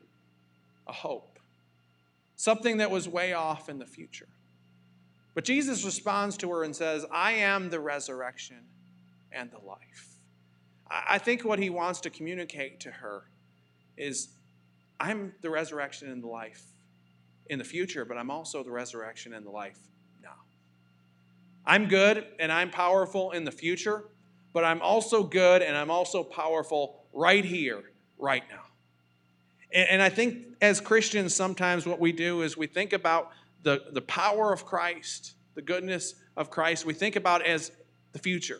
a 0.87 0.93
hope, 0.93 1.39
something 2.37 2.77
that 2.77 2.89
was 2.89 3.09
way 3.09 3.33
off 3.33 3.67
in 3.67 3.79
the 3.79 3.85
future. 3.85 4.29
But 5.37 5.43
Jesus 5.43 5.85
responds 5.85 6.35
to 6.37 6.49
her 6.49 6.63
and 6.63 6.75
says, 6.75 7.05
I 7.11 7.33
am 7.33 7.69
the 7.69 7.79
resurrection 7.79 8.57
and 9.31 9.51
the 9.51 9.59
life. 9.59 10.15
I 10.89 11.19
think 11.19 11.45
what 11.45 11.59
he 11.59 11.69
wants 11.69 12.01
to 12.01 12.09
communicate 12.09 12.79
to 12.79 12.89
her 12.89 13.29
is 13.97 14.29
I'm 14.99 15.33
the 15.43 15.51
resurrection 15.51 16.09
and 16.09 16.23
the 16.23 16.27
life 16.27 16.63
in 17.51 17.59
the 17.59 17.63
future, 17.63 18.03
but 18.03 18.17
I'm 18.17 18.31
also 18.31 18.63
the 18.63 18.71
resurrection 18.71 19.35
and 19.35 19.45
the 19.45 19.51
life 19.51 19.77
now. 20.23 20.37
I'm 21.67 21.87
good 21.87 22.25
and 22.39 22.51
I'm 22.51 22.71
powerful 22.71 23.29
in 23.29 23.43
the 23.43 23.51
future, 23.51 24.05
but 24.53 24.63
I'm 24.63 24.81
also 24.81 25.21
good 25.21 25.61
and 25.61 25.77
I'm 25.77 25.91
also 25.91 26.23
powerful 26.23 27.03
right 27.13 27.45
here, 27.45 27.83
right 28.17 28.43
now. 28.49 28.63
And, 29.71 30.01
I 30.01 30.09
think 30.09 30.47
as 30.61 30.81
Christians, 30.81 31.35
sometimes 31.35 31.85
what 31.85 31.99
we 31.99 32.11
do 32.11 32.41
is 32.41 32.57
we 32.57 32.65
think 32.65 32.91
about 32.91 33.33
the, 33.63 33.83
the 33.91 34.01
power 34.01 34.53
of 34.53 34.65
Christ, 34.65 35.33
the 35.55 35.61
goodness 35.61 36.15
of 36.35 36.49
Christ, 36.49 36.85
we 36.85 36.93
think 36.93 37.15
about 37.15 37.45
as 37.45 37.71
the 38.13 38.19
future. 38.19 38.59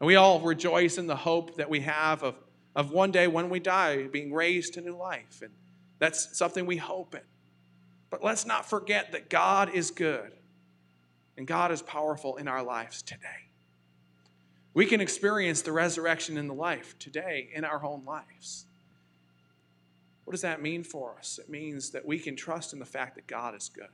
And 0.00 0.06
we 0.06 0.16
all 0.16 0.40
rejoice 0.40 0.98
in 0.98 1.06
the 1.06 1.16
hope 1.16 1.56
that 1.56 1.68
we 1.68 1.80
have 1.80 2.22
of, 2.22 2.36
of 2.74 2.92
one 2.92 3.10
day 3.10 3.26
when 3.26 3.50
we 3.50 3.60
die 3.60 4.06
being 4.06 4.32
raised 4.32 4.74
to 4.74 4.80
new 4.80 4.96
life. 4.96 5.42
And 5.42 5.52
that's 5.98 6.36
something 6.36 6.66
we 6.66 6.76
hope 6.76 7.14
in. 7.14 7.22
But 8.10 8.22
let's 8.22 8.46
not 8.46 8.68
forget 8.68 9.12
that 9.12 9.28
God 9.28 9.74
is 9.74 9.90
good 9.90 10.32
and 11.36 11.46
God 11.46 11.70
is 11.72 11.82
powerful 11.82 12.36
in 12.36 12.48
our 12.48 12.62
lives 12.62 13.02
today. 13.02 13.48
We 14.74 14.86
can 14.86 15.00
experience 15.00 15.62
the 15.62 15.72
resurrection 15.72 16.38
in 16.38 16.46
the 16.46 16.54
life 16.54 16.98
today 16.98 17.50
in 17.52 17.64
our 17.64 17.84
own 17.84 18.04
lives. 18.04 18.66
What 20.28 20.32
does 20.32 20.42
that 20.42 20.60
mean 20.60 20.84
for 20.84 21.14
us? 21.18 21.40
It 21.42 21.48
means 21.48 21.88
that 21.92 22.04
we 22.04 22.18
can 22.18 22.36
trust 22.36 22.74
in 22.74 22.78
the 22.78 22.84
fact 22.84 23.14
that 23.14 23.26
God 23.26 23.54
is 23.54 23.70
good. 23.74 23.88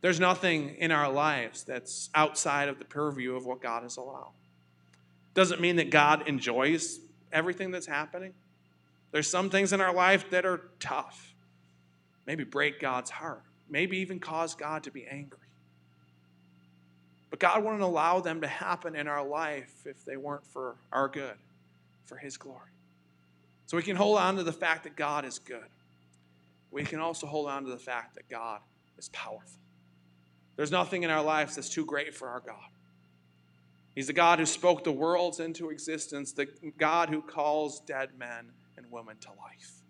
There's 0.00 0.18
nothing 0.18 0.74
in 0.78 0.90
our 0.90 1.12
lives 1.12 1.64
that's 1.64 2.08
outside 2.14 2.70
of 2.70 2.78
the 2.78 2.86
purview 2.86 3.36
of 3.36 3.44
what 3.44 3.60
God 3.60 3.82
has 3.82 3.98
allowed. 3.98 4.32
Doesn't 5.34 5.60
mean 5.60 5.76
that 5.76 5.90
God 5.90 6.26
enjoys 6.26 6.98
everything 7.30 7.70
that's 7.70 7.86
happening. 7.86 8.32
There's 9.12 9.28
some 9.28 9.50
things 9.50 9.74
in 9.74 9.82
our 9.82 9.92
life 9.92 10.30
that 10.30 10.46
are 10.46 10.62
tough, 10.80 11.34
maybe 12.26 12.42
break 12.42 12.80
God's 12.80 13.10
heart, 13.10 13.42
maybe 13.68 13.98
even 13.98 14.18
cause 14.18 14.54
God 14.54 14.84
to 14.84 14.90
be 14.90 15.06
angry. 15.06 15.40
But 17.28 17.38
God 17.38 17.62
wouldn't 17.62 17.82
allow 17.82 18.20
them 18.20 18.40
to 18.40 18.48
happen 18.48 18.96
in 18.96 19.08
our 19.08 19.26
life 19.26 19.82
if 19.84 20.06
they 20.06 20.16
weren't 20.16 20.46
for 20.46 20.76
our 20.90 21.08
good, 21.08 21.36
for 22.06 22.16
His 22.16 22.38
glory. 22.38 22.70
So 23.70 23.76
we 23.76 23.84
can 23.84 23.94
hold 23.94 24.18
on 24.18 24.34
to 24.34 24.42
the 24.42 24.52
fact 24.52 24.82
that 24.82 24.96
God 24.96 25.24
is 25.24 25.38
good. 25.38 25.68
We 26.72 26.82
can 26.82 26.98
also 26.98 27.28
hold 27.28 27.48
on 27.48 27.62
to 27.62 27.70
the 27.70 27.78
fact 27.78 28.16
that 28.16 28.28
God 28.28 28.62
is 28.98 29.08
powerful. 29.10 29.60
There's 30.56 30.72
nothing 30.72 31.04
in 31.04 31.10
our 31.10 31.22
lives 31.22 31.54
that's 31.54 31.68
too 31.68 31.86
great 31.86 32.12
for 32.12 32.26
our 32.26 32.40
God. 32.40 32.66
He's 33.94 34.08
the 34.08 34.12
God 34.12 34.40
who 34.40 34.46
spoke 34.46 34.82
the 34.82 34.90
worlds 34.90 35.38
into 35.38 35.70
existence, 35.70 36.32
the 36.32 36.48
God 36.78 37.10
who 37.10 37.22
calls 37.22 37.78
dead 37.78 38.08
men 38.18 38.50
and 38.76 38.86
women 38.90 39.18
to 39.18 39.28
life. 39.28 39.82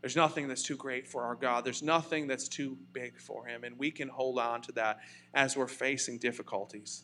There's 0.00 0.14
nothing 0.14 0.46
that's 0.46 0.62
too 0.62 0.76
great 0.76 1.08
for 1.08 1.24
our 1.24 1.34
God. 1.34 1.64
There's 1.64 1.82
nothing 1.82 2.28
that's 2.28 2.46
too 2.46 2.78
big 2.92 3.18
for 3.18 3.46
Him. 3.46 3.64
And 3.64 3.76
we 3.76 3.90
can 3.90 4.06
hold 4.06 4.38
on 4.38 4.62
to 4.62 4.72
that 4.74 5.00
as 5.34 5.56
we're 5.56 5.66
facing 5.66 6.18
difficulties 6.18 7.02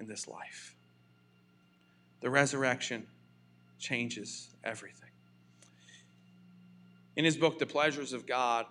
in 0.00 0.06
this 0.06 0.26
life. 0.26 0.74
The 2.22 2.30
resurrection 2.30 3.06
changes 3.78 4.54
everything. 4.64 5.09
In 7.16 7.24
his 7.24 7.36
book, 7.36 7.58
The 7.58 7.66
Pleasures 7.66 8.12
of 8.12 8.24
God, 8.24 8.66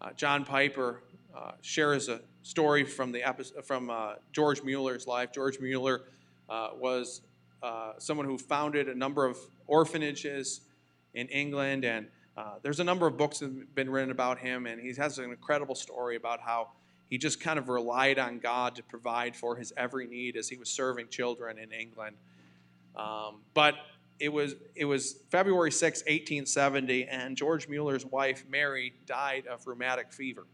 uh, 0.00 0.12
John 0.12 0.44
Piper 0.44 1.02
uh, 1.34 1.52
shares 1.62 2.08
a 2.08 2.20
story 2.42 2.84
from, 2.84 3.12
the 3.12 3.26
episode, 3.26 3.64
from 3.64 3.88
uh, 3.88 4.14
George 4.30 4.62
Mueller's 4.62 5.06
life. 5.06 5.32
George 5.32 5.58
Mueller 5.58 6.02
uh, 6.50 6.70
was 6.74 7.22
uh, 7.62 7.92
someone 7.98 8.26
who 8.26 8.36
founded 8.36 8.88
a 8.88 8.94
number 8.94 9.24
of 9.24 9.38
orphanages 9.66 10.60
in 11.14 11.28
England, 11.28 11.86
and 11.86 12.08
uh, 12.36 12.56
there's 12.62 12.78
a 12.78 12.84
number 12.84 13.06
of 13.06 13.16
books 13.16 13.38
that 13.38 13.46
have 13.46 13.74
been 13.74 13.88
written 13.88 14.10
about 14.10 14.38
him, 14.38 14.66
and 14.66 14.80
he 14.80 14.92
has 14.94 15.18
an 15.18 15.24
incredible 15.24 15.74
story 15.74 16.16
about 16.16 16.40
how 16.40 16.68
he 17.08 17.16
just 17.16 17.40
kind 17.40 17.58
of 17.58 17.70
relied 17.70 18.18
on 18.18 18.38
God 18.38 18.74
to 18.76 18.82
provide 18.82 19.34
for 19.34 19.56
his 19.56 19.72
every 19.78 20.06
need 20.06 20.36
as 20.36 20.50
he 20.50 20.58
was 20.58 20.68
serving 20.68 21.08
children 21.08 21.58
in 21.58 21.72
England. 21.72 22.16
Um, 22.94 23.40
but 23.54 23.76
it 24.20 24.30
was 24.30 24.54
it 24.74 24.84
was 24.84 25.16
February 25.30 25.70
6, 25.70 26.00
1870, 26.00 27.04
and 27.04 27.36
George 27.36 27.68
Mueller's 27.68 28.04
wife 28.04 28.44
Mary 28.50 28.94
died 29.06 29.46
of 29.46 29.66
rheumatic 29.66 30.12
fever. 30.12 30.46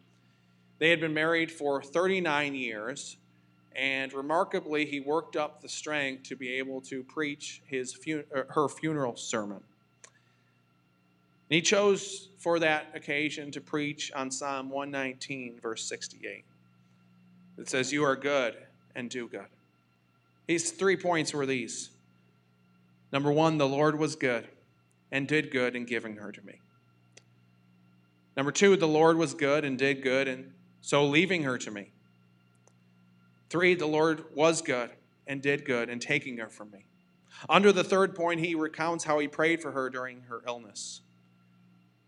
They 0.78 0.90
had 0.90 1.00
been 1.00 1.14
married 1.14 1.50
for 1.50 1.82
39 1.82 2.54
years, 2.54 3.16
and 3.74 4.12
remarkably, 4.12 4.84
he 4.84 5.00
worked 5.00 5.36
up 5.36 5.62
the 5.62 5.68
strength 5.68 6.24
to 6.24 6.36
be 6.36 6.52
able 6.54 6.80
to 6.82 7.02
preach 7.04 7.62
his 7.66 7.98
uh, 8.08 8.42
her 8.50 8.68
funeral 8.68 9.16
sermon. 9.16 9.60
And 11.50 11.56
he 11.56 11.60
chose 11.60 12.28
for 12.38 12.58
that 12.58 12.90
occasion 12.94 13.50
to 13.52 13.60
preach 13.60 14.10
on 14.12 14.30
Psalm 14.30 14.70
119, 14.70 15.58
verse 15.60 15.84
68. 15.84 16.44
It 17.58 17.68
says, 17.68 17.92
You 17.92 18.04
are 18.04 18.16
good 18.16 18.56
and 18.94 19.10
do 19.10 19.28
good. 19.28 19.46
These 20.46 20.72
three 20.72 20.96
points 20.96 21.32
were 21.32 21.46
these. 21.46 21.90
Number 23.14 23.30
one, 23.30 23.58
the 23.58 23.68
Lord 23.68 23.96
was 23.96 24.16
good 24.16 24.48
and 25.12 25.28
did 25.28 25.52
good 25.52 25.76
in 25.76 25.84
giving 25.84 26.16
her 26.16 26.32
to 26.32 26.44
me. 26.44 26.60
Number 28.36 28.50
two, 28.50 28.76
the 28.76 28.88
Lord 28.88 29.16
was 29.16 29.34
good 29.34 29.64
and 29.64 29.78
did 29.78 30.02
good, 30.02 30.26
and 30.26 30.52
so 30.80 31.06
leaving 31.06 31.44
her 31.44 31.56
to 31.58 31.70
me. 31.70 31.92
Three, 33.48 33.76
the 33.76 33.86
Lord 33.86 34.24
was 34.34 34.60
good 34.62 34.90
and 35.28 35.40
did 35.40 35.64
good 35.64 35.88
in 35.88 36.00
taking 36.00 36.38
her 36.38 36.48
from 36.48 36.72
me. 36.72 36.86
Under 37.48 37.70
the 37.70 37.84
third 37.84 38.16
point, 38.16 38.40
he 38.40 38.56
recounts 38.56 39.04
how 39.04 39.20
he 39.20 39.28
prayed 39.28 39.62
for 39.62 39.70
her 39.70 39.88
during 39.88 40.22
her 40.22 40.42
illness. 40.44 41.02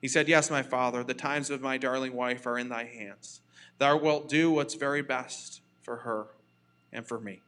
He 0.01 0.09
said, 0.09 0.27
Yes, 0.27 0.51
my 0.51 0.63
father, 0.63 1.05
the 1.05 1.15
times 1.15 1.51
of 1.51 1.61
my 1.61 1.79
darling 1.79 2.15
wife 2.15 2.45
are 2.49 2.59
in 2.59 2.69
thy 2.69 2.83
hands. 2.83 3.43
Thou 3.79 3.97
wilt 3.97 4.29
do 4.29 4.51
what's 4.51 4.75
very 4.75 5.03
best 5.03 5.61
for 5.83 5.99
her 5.99 6.27
and 6.93 7.07
for 7.07 7.21
me, 7.21 7.43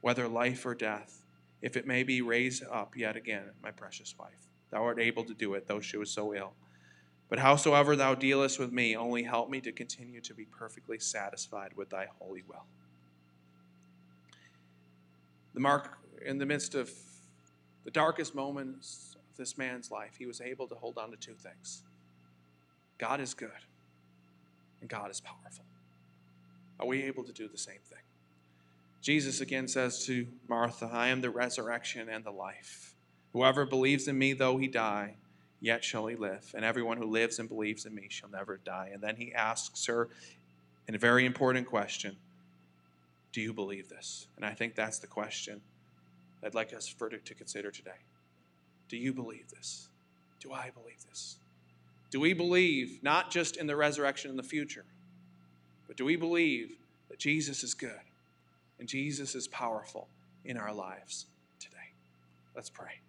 whether 0.00 0.26
life 0.26 0.64
or 0.64 0.74
death, 0.74 1.25
if 1.66 1.76
it 1.76 1.84
may 1.84 2.04
be 2.04 2.22
raised 2.22 2.62
up 2.70 2.96
yet 2.96 3.16
again, 3.16 3.42
my 3.60 3.72
precious 3.72 4.14
wife. 4.16 4.46
Thou 4.70 4.84
art 4.84 5.00
able 5.00 5.24
to 5.24 5.34
do 5.34 5.54
it, 5.54 5.66
though 5.66 5.80
she 5.80 5.96
was 5.96 6.12
so 6.12 6.32
ill. 6.32 6.52
But 7.28 7.40
howsoever 7.40 7.96
thou 7.96 8.14
dealest 8.14 8.60
with 8.60 8.70
me, 8.70 8.96
only 8.96 9.24
help 9.24 9.50
me 9.50 9.60
to 9.62 9.72
continue 9.72 10.20
to 10.20 10.32
be 10.32 10.44
perfectly 10.44 11.00
satisfied 11.00 11.72
with 11.74 11.90
thy 11.90 12.06
holy 12.20 12.44
will. 12.46 12.66
The 15.54 15.60
mark 15.60 15.98
in 16.24 16.38
the 16.38 16.46
midst 16.46 16.76
of 16.76 16.88
the 17.84 17.90
darkest 17.90 18.32
moments 18.32 19.16
of 19.16 19.36
this 19.36 19.58
man's 19.58 19.90
life, 19.90 20.14
he 20.16 20.26
was 20.26 20.40
able 20.40 20.68
to 20.68 20.76
hold 20.76 20.98
on 20.98 21.10
to 21.10 21.16
two 21.16 21.34
things 21.34 21.82
God 22.96 23.20
is 23.20 23.34
good, 23.34 23.50
and 24.80 24.88
God 24.88 25.10
is 25.10 25.20
powerful. 25.20 25.64
Are 26.78 26.86
we 26.86 27.02
able 27.02 27.24
to 27.24 27.32
do 27.32 27.48
the 27.48 27.58
same 27.58 27.80
thing? 27.90 28.05
Jesus 29.06 29.40
again 29.40 29.68
says 29.68 30.04
to 30.06 30.26
Martha, 30.48 30.90
I 30.92 31.06
am 31.10 31.20
the 31.20 31.30
resurrection 31.30 32.08
and 32.08 32.24
the 32.24 32.32
life. 32.32 32.96
Whoever 33.34 33.64
believes 33.64 34.08
in 34.08 34.18
me, 34.18 34.32
though 34.32 34.56
he 34.56 34.66
die, 34.66 35.14
yet 35.60 35.84
shall 35.84 36.08
he 36.08 36.16
live. 36.16 36.52
And 36.56 36.64
everyone 36.64 36.96
who 36.96 37.04
lives 37.04 37.38
and 37.38 37.48
believes 37.48 37.86
in 37.86 37.94
me 37.94 38.08
shall 38.10 38.28
never 38.28 38.56
die. 38.56 38.90
And 38.92 39.00
then 39.00 39.14
he 39.14 39.32
asks 39.32 39.86
her 39.86 40.08
in 40.88 40.96
a 40.96 40.98
very 40.98 41.24
important 41.24 41.68
question 41.68 42.16
Do 43.32 43.40
you 43.40 43.52
believe 43.52 43.88
this? 43.88 44.26
And 44.34 44.44
I 44.44 44.54
think 44.54 44.74
that's 44.74 44.98
the 44.98 45.06
question 45.06 45.60
I'd 46.42 46.56
like 46.56 46.74
us 46.74 46.88
for 46.88 47.08
to 47.08 47.34
consider 47.34 47.70
today. 47.70 48.02
Do 48.88 48.96
you 48.96 49.12
believe 49.12 49.50
this? 49.50 49.86
Do 50.40 50.52
I 50.52 50.70
believe 50.70 51.06
this? 51.08 51.36
Do 52.10 52.18
we 52.18 52.32
believe 52.32 53.04
not 53.04 53.30
just 53.30 53.56
in 53.56 53.68
the 53.68 53.76
resurrection 53.76 54.32
in 54.32 54.36
the 54.36 54.42
future, 54.42 54.84
but 55.86 55.96
do 55.96 56.04
we 56.04 56.16
believe 56.16 56.72
that 57.08 57.20
Jesus 57.20 57.62
is 57.62 57.72
good 57.72 58.00
and 58.78 58.88
Jesus 58.88 59.34
is 59.34 59.48
powerful 59.48 60.08
in 60.44 60.56
our 60.56 60.72
lives 60.72 61.26
today? 61.58 61.92
Let's 62.54 62.70
pray. 62.70 63.00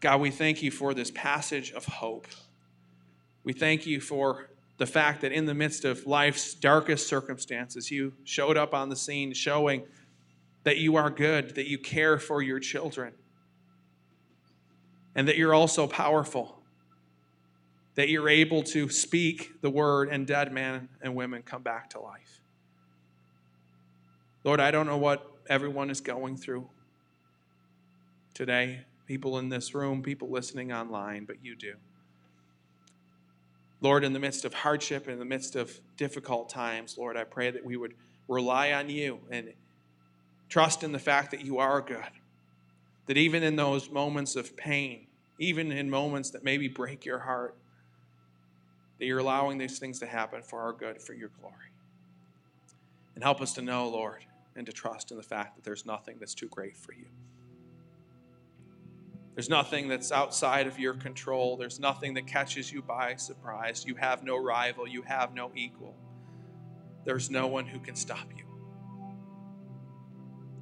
God, 0.00 0.20
we 0.20 0.30
thank 0.30 0.62
you 0.62 0.70
for 0.70 0.94
this 0.94 1.10
passage 1.10 1.72
of 1.72 1.84
hope. 1.84 2.26
We 3.44 3.52
thank 3.52 3.86
you 3.86 4.00
for 4.00 4.48
the 4.78 4.86
fact 4.86 5.20
that 5.20 5.32
in 5.32 5.44
the 5.44 5.52
midst 5.52 5.84
of 5.84 6.06
life's 6.06 6.54
darkest 6.54 7.06
circumstances, 7.06 7.90
you 7.90 8.14
showed 8.24 8.56
up 8.56 8.72
on 8.72 8.88
the 8.88 8.96
scene 8.96 9.34
showing 9.34 9.82
that 10.64 10.78
you 10.78 10.96
are 10.96 11.10
good, 11.10 11.54
that 11.54 11.66
you 11.66 11.76
care 11.76 12.18
for 12.18 12.40
your 12.40 12.58
children, 12.58 13.12
and 15.14 15.28
that 15.28 15.36
you're 15.36 15.52
also 15.52 15.86
powerful, 15.86 16.62
that 17.94 18.08
you're 18.08 18.28
able 18.28 18.62
to 18.62 18.88
speak 18.88 19.50
the 19.60 19.70
word 19.70 20.08
and 20.08 20.26
dead 20.26 20.50
men 20.50 20.88
and 21.02 21.14
women 21.14 21.42
come 21.42 21.62
back 21.62 21.90
to 21.90 22.00
life. 22.00 22.40
Lord, 24.44 24.60
I 24.60 24.70
don't 24.70 24.86
know 24.86 24.98
what 24.98 25.26
everyone 25.48 25.90
is 25.90 26.00
going 26.00 26.36
through 26.36 26.68
today 28.34 28.84
people 29.10 29.38
in 29.38 29.48
this 29.48 29.74
room, 29.74 30.04
people 30.04 30.30
listening 30.30 30.70
online, 30.70 31.24
but 31.24 31.44
you 31.44 31.56
do. 31.56 31.74
Lord, 33.80 34.04
in 34.04 34.12
the 34.12 34.20
midst 34.20 34.44
of 34.44 34.54
hardship, 34.54 35.08
in 35.08 35.18
the 35.18 35.24
midst 35.24 35.56
of 35.56 35.80
difficult 35.96 36.48
times, 36.48 36.96
Lord, 36.96 37.16
I 37.16 37.24
pray 37.24 37.50
that 37.50 37.64
we 37.64 37.76
would 37.76 37.94
rely 38.28 38.70
on 38.70 38.88
you 38.88 39.18
and 39.28 39.52
trust 40.48 40.84
in 40.84 40.92
the 40.92 41.00
fact 41.00 41.32
that 41.32 41.44
you 41.44 41.58
are 41.58 41.80
good. 41.80 42.04
That 43.06 43.16
even 43.16 43.42
in 43.42 43.56
those 43.56 43.90
moments 43.90 44.36
of 44.36 44.56
pain, 44.56 45.08
even 45.40 45.72
in 45.72 45.90
moments 45.90 46.30
that 46.30 46.44
maybe 46.44 46.68
break 46.68 47.04
your 47.04 47.18
heart, 47.18 47.56
that 49.00 49.06
you're 49.06 49.18
allowing 49.18 49.58
these 49.58 49.80
things 49.80 49.98
to 49.98 50.06
happen 50.06 50.42
for 50.42 50.60
our 50.60 50.72
good, 50.72 51.02
for 51.02 51.14
your 51.14 51.30
glory. 51.40 51.56
And 53.16 53.24
help 53.24 53.40
us 53.40 53.54
to 53.54 53.62
know, 53.62 53.88
Lord, 53.88 54.24
and 54.56 54.66
to 54.66 54.72
trust 54.72 55.10
in 55.10 55.16
the 55.16 55.22
fact 55.22 55.56
that 55.56 55.64
there's 55.64 55.86
nothing 55.86 56.16
that's 56.18 56.34
too 56.34 56.48
great 56.48 56.76
for 56.76 56.92
you. 56.92 57.06
There's 59.34 59.48
nothing 59.48 59.88
that's 59.88 60.12
outside 60.12 60.66
of 60.66 60.78
your 60.78 60.94
control. 60.94 61.56
There's 61.56 61.80
nothing 61.80 62.14
that 62.14 62.26
catches 62.26 62.70
you 62.70 62.82
by 62.82 63.14
surprise. 63.16 63.84
You 63.86 63.94
have 63.94 64.22
no 64.22 64.36
rival. 64.36 64.86
You 64.86 65.02
have 65.02 65.34
no 65.34 65.50
equal. 65.54 65.94
There's 67.04 67.30
no 67.30 67.46
one 67.46 67.66
who 67.66 67.78
can 67.78 67.94
stop 67.94 68.26
you. 68.36 68.44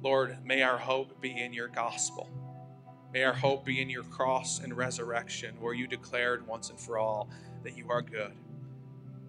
Lord, 0.01 0.37
may 0.45 0.61
our 0.61 0.77
hope 0.77 1.19
be 1.19 1.37
in 1.37 1.51
your 1.51 1.67
gospel. 1.67 2.29
May 3.11 3.23
our 3.23 3.33
hope 3.33 3.65
be 3.65 3.81
in 3.81 3.89
your 3.89 4.03
cross 4.03 4.59
and 4.59 4.77
resurrection, 4.77 5.55
where 5.59 5.73
you 5.73 5.87
declared 5.87 6.45
once 6.47 6.69
and 6.69 6.79
for 6.79 6.97
all 6.97 7.27
that 7.63 7.75
you 7.75 7.89
are 7.89 8.01
good, 8.01 8.33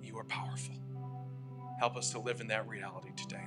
you 0.03 0.17
are 0.19 0.25
powerful. 0.25 0.75
Help 1.81 1.97
us 1.97 2.11
to 2.13 2.21
live 2.21 2.41
in 2.41 2.47
that 2.49 2.69
reality 2.69 3.11
today. 3.17 3.47